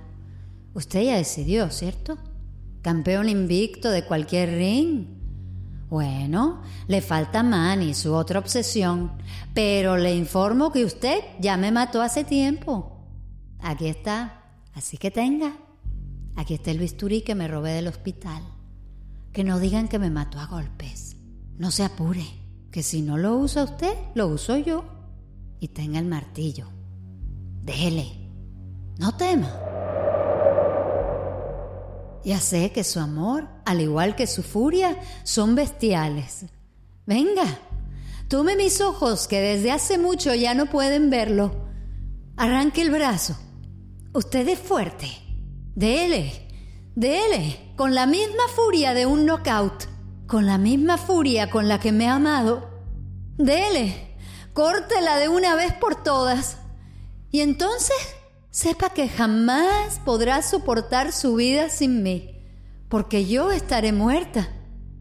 usted 0.74 1.04
ya 1.04 1.16
decidió, 1.16 1.70
¿cierto? 1.70 2.18
Campeón 2.82 3.30
invicto 3.30 3.90
de 3.90 4.04
cualquier 4.04 4.50
ring, 4.58 5.06
bueno, 5.90 6.62
le 6.86 7.02
falta 7.02 7.42
Manny, 7.42 7.94
su 7.94 8.14
otra 8.14 8.38
obsesión, 8.38 9.10
pero 9.52 9.96
le 9.96 10.14
informo 10.14 10.70
que 10.70 10.84
usted 10.84 11.18
ya 11.40 11.56
me 11.56 11.72
mató 11.72 12.00
hace 12.00 12.22
tiempo. 12.22 12.96
Aquí 13.58 13.88
está, 13.88 14.44
así 14.72 14.98
que 14.98 15.10
tenga. 15.10 15.56
Aquí 16.36 16.54
está 16.54 16.70
el 16.70 16.78
bisturí 16.78 17.22
que 17.22 17.34
me 17.34 17.48
robé 17.48 17.72
del 17.72 17.88
hospital. 17.88 18.40
Que 19.32 19.42
no 19.42 19.58
digan 19.58 19.88
que 19.88 19.98
me 19.98 20.10
mató 20.10 20.38
a 20.38 20.46
golpes. 20.46 21.16
No 21.58 21.72
se 21.72 21.82
apure, 21.82 22.24
que 22.70 22.84
si 22.84 23.02
no 23.02 23.18
lo 23.18 23.36
usa 23.36 23.64
usted, 23.64 23.92
lo 24.14 24.28
uso 24.28 24.56
yo. 24.56 24.84
Y 25.58 25.68
tenga 25.68 25.98
el 25.98 26.06
martillo. 26.06 26.68
Déjele. 27.64 28.12
No 28.96 29.16
tema. 29.16 29.50
Ya 32.24 32.38
sé 32.40 32.72
que 32.72 32.84
su 32.84 33.00
amor, 33.00 33.48
al 33.64 33.80
igual 33.80 34.14
que 34.14 34.26
su 34.26 34.42
furia, 34.42 34.98
son 35.24 35.54
bestiales. 35.54 36.44
Venga, 37.06 37.44
tome 38.28 38.56
mis 38.56 38.80
ojos 38.80 39.26
que 39.26 39.40
desde 39.40 39.72
hace 39.72 39.96
mucho 39.96 40.34
ya 40.34 40.54
no 40.54 40.66
pueden 40.66 41.08
verlo. 41.08 41.68
Arranque 42.36 42.82
el 42.82 42.90
brazo. 42.90 43.36
Usted 44.12 44.48
es 44.48 44.58
fuerte. 44.58 45.08
Dele, 45.74 46.48
dele, 46.94 47.72
con 47.76 47.94
la 47.94 48.06
misma 48.06 48.42
furia 48.54 48.92
de 48.92 49.06
un 49.06 49.24
knockout, 49.24 49.84
con 50.26 50.46
la 50.46 50.58
misma 50.58 50.98
furia 50.98 51.50
con 51.50 51.68
la 51.68 51.80
que 51.80 51.92
me 51.92 52.08
ha 52.08 52.16
amado. 52.16 52.68
Dele, 53.38 54.16
córtela 54.52 55.16
de 55.16 55.28
una 55.28 55.54
vez 55.54 55.72
por 55.72 56.02
todas. 56.02 56.58
Y 57.30 57.40
entonces 57.40 57.96
sepa 58.50 58.90
que 58.90 59.08
jamás 59.08 60.00
podrá 60.04 60.42
soportar 60.42 61.12
su 61.12 61.36
vida 61.36 61.68
sin 61.68 62.02
mí, 62.02 62.42
porque 62.88 63.26
yo 63.26 63.52
estaré 63.52 63.92
muerta. 63.92 64.48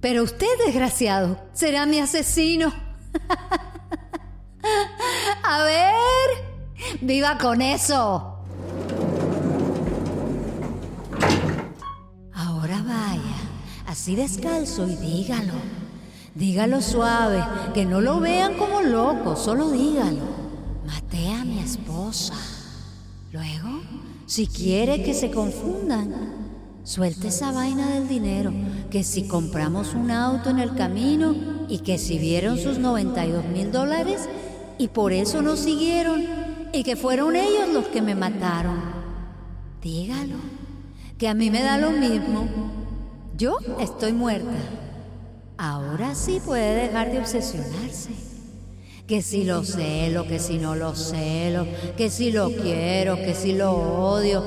Pero 0.02 0.24
usted, 0.24 0.48
desgraciado, 0.66 1.40
será 1.54 1.86
mi 1.86 2.00
asesino. 2.00 2.74
A 5.44 5.64
ver, 5.64 6.30
viva 7.02 7.38
con 7.38 7.62
eso. 7.62 8.38
Ahora 12.34 12.82
vaya, 12.84 13.38
así 13.88 14.16
descalzo 14.16 14.88
y 14.88 14.96
dígalo. 14.96 15.54
Dígalo 16.36 16.82
suave, 16.82 17.44
que 17.74 17.86
no 17.86 18.00
lo 18.00 18.22
vean 18.22 18.58
como 18.58 18.82
loco, 18.82 19.36
solo 19.36 19.72
dígalo. 19.72 20.24
Maté 20.86 21.34
a 21.34 21.44
mi 21.44 21.60
esposa. 21.60 22.59
Luego, 23.32 23.82
si 24.26 24.48
quiere 24.48 25.04
que 25.04 25.14
se 25.14 25.30
confundan, 25.30 26.12
suelte 26.84 27.28
esa 27.28 27.52
vaina 27.52 27.92
del 27.92 28.08
dinero, 28.08 28.52
que 28.90 29.04
si 29.04 29.28
compramos 29.28 29.94
un 29.94 30.10
auto 30.10 30.50
en 30.50 30.58
el 30.58 30.74
camino 30.74 31.36
y 31.68 31.80
que 31.80 32.00
si 32.00 32.18
vieron 32.18 32.58
sus 32.58 32.80
92 32.80 33.46
mil 33.46 33.72
dólares 33.72 34.28
y 34.80 34.88
por 34.88 35.14
eso 35.14 35.44
nos 35.44 35.60
siguieron 35.60 36.24
y 36.74 36.84
que 36.84 36.96
fueron 36.96 37.36
ellos 37.36 37.70
los 37.72 37.88
que 37.88 38.02
me 38.02 38.16
mataron. 38.16 38.82
Dígalo, 39.84 40.38
que 41.20 41.28
a 41.28 41.36
mí 41.36 41.52
me 41.52 41.62
da 41.62 41.78
lo 41.78 41.92
mismo. 41.92 42.48
Yo 43.38 43.60
estoy 43.80 44.12
muerta. 44.12 44.58
Ahora 45.56 46.16
sí 46.16 46.42
puede 46.44 46.88
dejar 46.88 47.12
de 47.12 47.20
obsesionarse 47.20 48.29
que 49.10 49.24
si 49.24 49.44
lo 49.44 49.64
celo, 49.64 50.28
que 50.28 50.38
si 50.38 50.60
no 50.60 50.76
lo 50.76 50.94
celo, 50.94 51.66
que 51.98 52.12
si 52.12 52.32
lo 52.32 52.52
quiero, 52.52 53.16
que 53.16 53.34
si 53.34 53.54
lo 53.54 53.72
odio. 53.72 54.46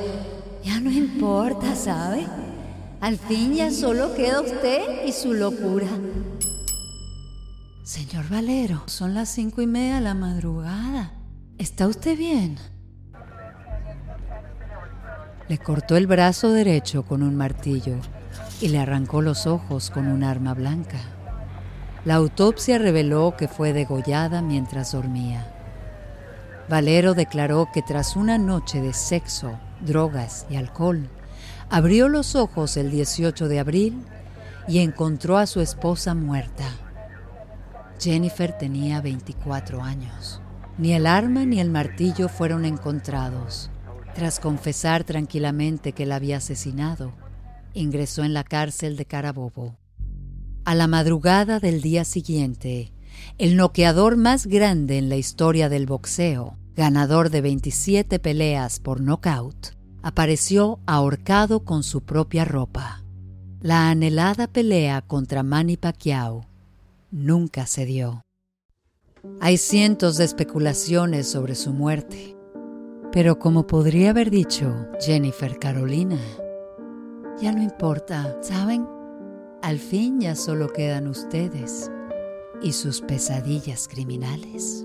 Ya 0.62 0.78
no 0.78 0.88
importa, 0.88 1.74
¿sabe? 1.74 2.28
Al 3.00 3.18
fin 3.18 3.54
ya 3.54 3.72
solo 3.72 4.14
queda 4.14 4.40
usted 4.40 5.04
y 5.04 5.10
su 5.10 5.34
locura. 5.34 5.88
Señor 7.82 8.28
Valero, 8.28 8.84
son 8.86 9.14
las 9.14 9.30
cinco 9.30 9.62
y 9.62 9.66
media 9.66 9.96
de 9.96 10.02
la 10.02 10.14
madrugada. 10.14 11.12
¿Está 11.58 11.88
usted 11.88 12.16
bien? 12.16 12.56
Le 15.48 15.58
cortó 15.58 15.96
el 15.96 16.06
brazo 16.06 16.52
derecho 16.52 17.02
con 17.02 17.24
un 17.24 17.34
martillo 17.34 17.96
y 18.60 18.68
le 18.68 18.78
arrancó 18.78 19.22
los 19.22 19.48
ojos 19.48 19.90
con 19.90 20.06
un 20.06 20.22
arma 20.22 20.54
blanca. 20.54 21.00
La 22.04 22.16
autopsia 22.16 22.78
reveló 22.78 23.36
que 23.36 23.46
fue 23.46 23.72
degollada 23.72 24.42
mientras 24.42 24.92
dormía. 24.92 25.46
Valero 26.68 27.14
declaró 27.14 27.68
que 27.72 27.82
tras 27.82 28.16
una 28.16 28.38
noche 28.38 28.80
de 28.80 28.92
sexo, 28.92 29.58
drogas 29.80 30.46
y 30.50 30.56
alcohol, 30.56 31.08
abrió 31.70 32.08
los 32.08 32.34
ojos 32.34 32.76
el 32.76 32.90
18 32.90 33.46
de 33.46 33.60
abril 33.60 34.02
y 34.66 34.80
encontró 34.80 35.38
a 35.38 35.46
su 35.46 35.60
esposa 35.60 36.14
muerta. 36.14 36.64
Jennifer 38.00 38.56
tenía 38.58 39.00
24 39.00 39.82
años. 39.82 40.40
Ni 40.78 40.94
el 40.94 41.06
arma 41.06 41.44
ni 41.44 41.60
el 41.60 41.70
martillo 41.70 42.28
fueron 42.28 42.64
encontrados. 42.64 43.70
Tras 44.14 44.40
confesar 44.40 45.04
tranquilamente 45.04 45.92
que 45.92 46.06
la 46.06 46.16
había 46.16 46.38
asesinado, 46.38 47.12
ingresó 47.74 48.24
en 48.24 48.34
la 48.34 48.42
cárcel 48.42 48.96
de 48.96 49.04
Carabobo. 49.04 49.76
A 50.64 50.76
la 50.76 50.86
madrugada 50.86 51.58
del 51.58 51.82
día 51.82 52.04
siguiente, 52.04 52.92
el 53.36 53.56
noqueador 53.56 54.16
más 54.16 54.46
grande 54.46 54.96
en 54.96 55.08
la 55.08 55.16
historia 55.16 55.68
del 55.68 55.86
boxeo, 55.86 56.56
ganador 56.76 57.30
de 57.30 57.40
27 57.40 58.20
peleas 58.20 58.78
por 58.78 59.00
nocaut, 59.00 59.74
apareció 60.02 60.78
ahorcado 60.86 61.64
con 61.64 61.82
su 61.82 62.02
propia 62.02 62.44
ropa. 62.44 63.02
La 63.60 63.90
anhelada 63.90 64.46
pelea 64.46 65.02
contra 65.02 65.42
Manny 65.42 65.76
Pacquiao 65.76 66.46
nunca 67.10 67.66
se 67.66 67.84
dio. 67.84 68.22
Hay 69.40 69.56
cientos 69.56 70.16
de 70.16 70.24
especulaciones 70.24 71.28
sobre 71.28 71.56
su 71.56 71.72
muerte, 71.72 72.36
pero 73.10 73.40
como 73.40 73.66
podría 73.66 74.10
haber 74.10 74.30
dicho 74.30 74.88
Jennifer 75.00 75.58
Carolina, 75.58 76.18
ya 77.40 77.50
no 77.50 77.62
importa, 77.62 78.36
¿saben? 78.42 78.91
Al 79.62 79.78
fin 79.78 80.20
ya 80.20 80.34
solo 80.34 80.72
quedan 80.72 81.06
ustedes 81.06 81.88
y 82.62 82.72
sus 82.72 83.00
pesadillas 83.00 83.86
criminales. 83.86 84.84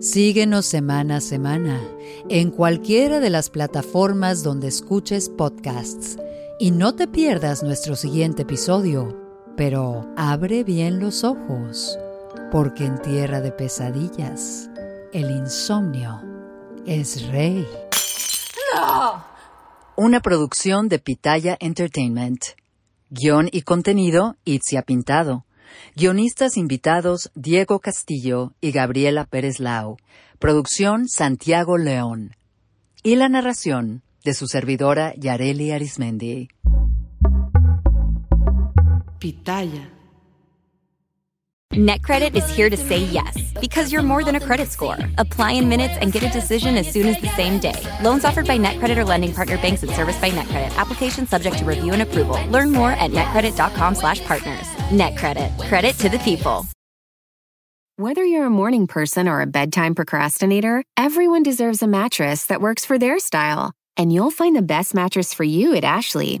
Síguenos 0.00 0.66
semana 0.66 1.16
a 1.16 1.20
semana 1.20 1.80
en 2.28 2.50
cualquiera 2.50 3.20
de 3.20 3.30
las 3.30 3.48
plataformas 3.48 4.42
donde 4.42 4.68
escuches 4.68 5.30
podcasts 5.30 6.18
y 6.60 6.72
no 6.72 6.94
te 6.94 7.08
pierdas 7.08 7.62
nuestro 7.62 7.96
siguiente 7.96 8.42
episodio, 8.42 9.18
pero 9.56 10.12
abre 10.16 10.62
bien 10.62 11.00
los 11.00 11.24
ojos, 11.24 11.98
porque 12.52 12.84
en 12.84 13.00
tierra 13.00 13.40
de 13.40 13.50
pesadillas 13.50 14.68
el 15.12 15.30
insomnio 15.30 16.20
es 16.84 17.26
rey. 17.28 17.66
¡No! 18.74 19.24
Una 19.96 20.20
producción 20.20 20.88
de 20.88 20.98
Pitaya 20.98 21.56
Entertainment. 21.60 22.40
Guión 23.10 23.48
y 23.50 23.62
contenido, 23.62 24.36
Itzia 24.44 24.82
Pintado. 24.82 25.46
Guionistas 25.96 26.56
invitados 26.56 27.30
Diego 27.34 27.80
Castillo 27.80 28.52
y 28.60 28.70
Gabriela 28.70 29.24
Pérez 29.24 29.60
Lau. 29.60 29.96
Producción 30.38 31.08
Santiago 31.08 31.78
León. 31.78 32.36
Y 33.02 33.16
la 33.16 33.28
narración 33.28 34.02
de 34.24 34.34
su 34.34 34.46
servidora 34.46 35.14
Yareli 35.16 35.70
Arismendi. 35.72 36.48
Pitaya. 39.18 39.97
NetCredit 41.74 42.34
is 42.34 42.48
here 42.48 42.68
to 42.70 42.76
say 42.76 43.04
yes 43.04 43.52
because 43.60 43.92
you're 43.92 44.02
more 44.02 44.24
than 44.24 44.34
a 44.34 44.40
credit 44.40 44.68
score. 44.68 44.96
Apply 45.18 45.52
in 45.52 45.68
minutes 45.68 45.94
and 46.00 46.12
get 46.12 46.24
a 46.24 46.30
decision 46.30 46.76
as 46.76 46.90
soon 46.90 47.06
as 47.06 47.20
the 47.20 47.28
same 47.36 47.60
day. 47.60 47.80
Loans 48.02 48.24
offered 48.24 48.46
by 48.46 48.58
NetCredit 48.58 48.96
or 48.96 49.04
lending 49.04 49.32
partner 49.32 49.58
banks 49.58 49.82
and 49.82 49.92
serviced 49.92 50.20
by 50.20 50.30
NetCredit. 50.30 50.74
Application 50.76 51.26
subject 51.26 51.58
to 51.58 51.64
review 51.64 51.92
and 51.92 52.02
approval. 52.02 52.44
Learn 52.48 52.72
more 52.72 52.92
at 52.92 53.10
netcredit.com/partners. 53.10 54.66
NetCredit. 54.90 55.68
Credit 55.68 55.96
to 55.98 56.08
the 56.08 56.18
people. 56.20 56.66
Whether 57.96 58.24
you're 58.24 58.46
a 58.46 58.50
morning 58.50 58.86
person 58.86 59.28
or 59.28 59.40
a 59.40 59.46
bedtime 59.46 59.94
procrastinator, 59.94 60.84
everyone 60.96 61.42
deserves 61.42 61.82
a 61.82 61.86
mattress 61.86 62.46
that 62.46 62.60
works 62.60 62.84
for 62.84 62.98
their 62.98 63.18
style. 63.18 63.72
And 63.96 64.12
you'll 64.12 64.30
find 64.30 64.56
the 64.56 64.62
best 64.62 64.94
mattress 64.94 65.34
for 65.34 65.44
you 65.44 65.74
at 65.74 65.84
Ashley. 65.84 66.40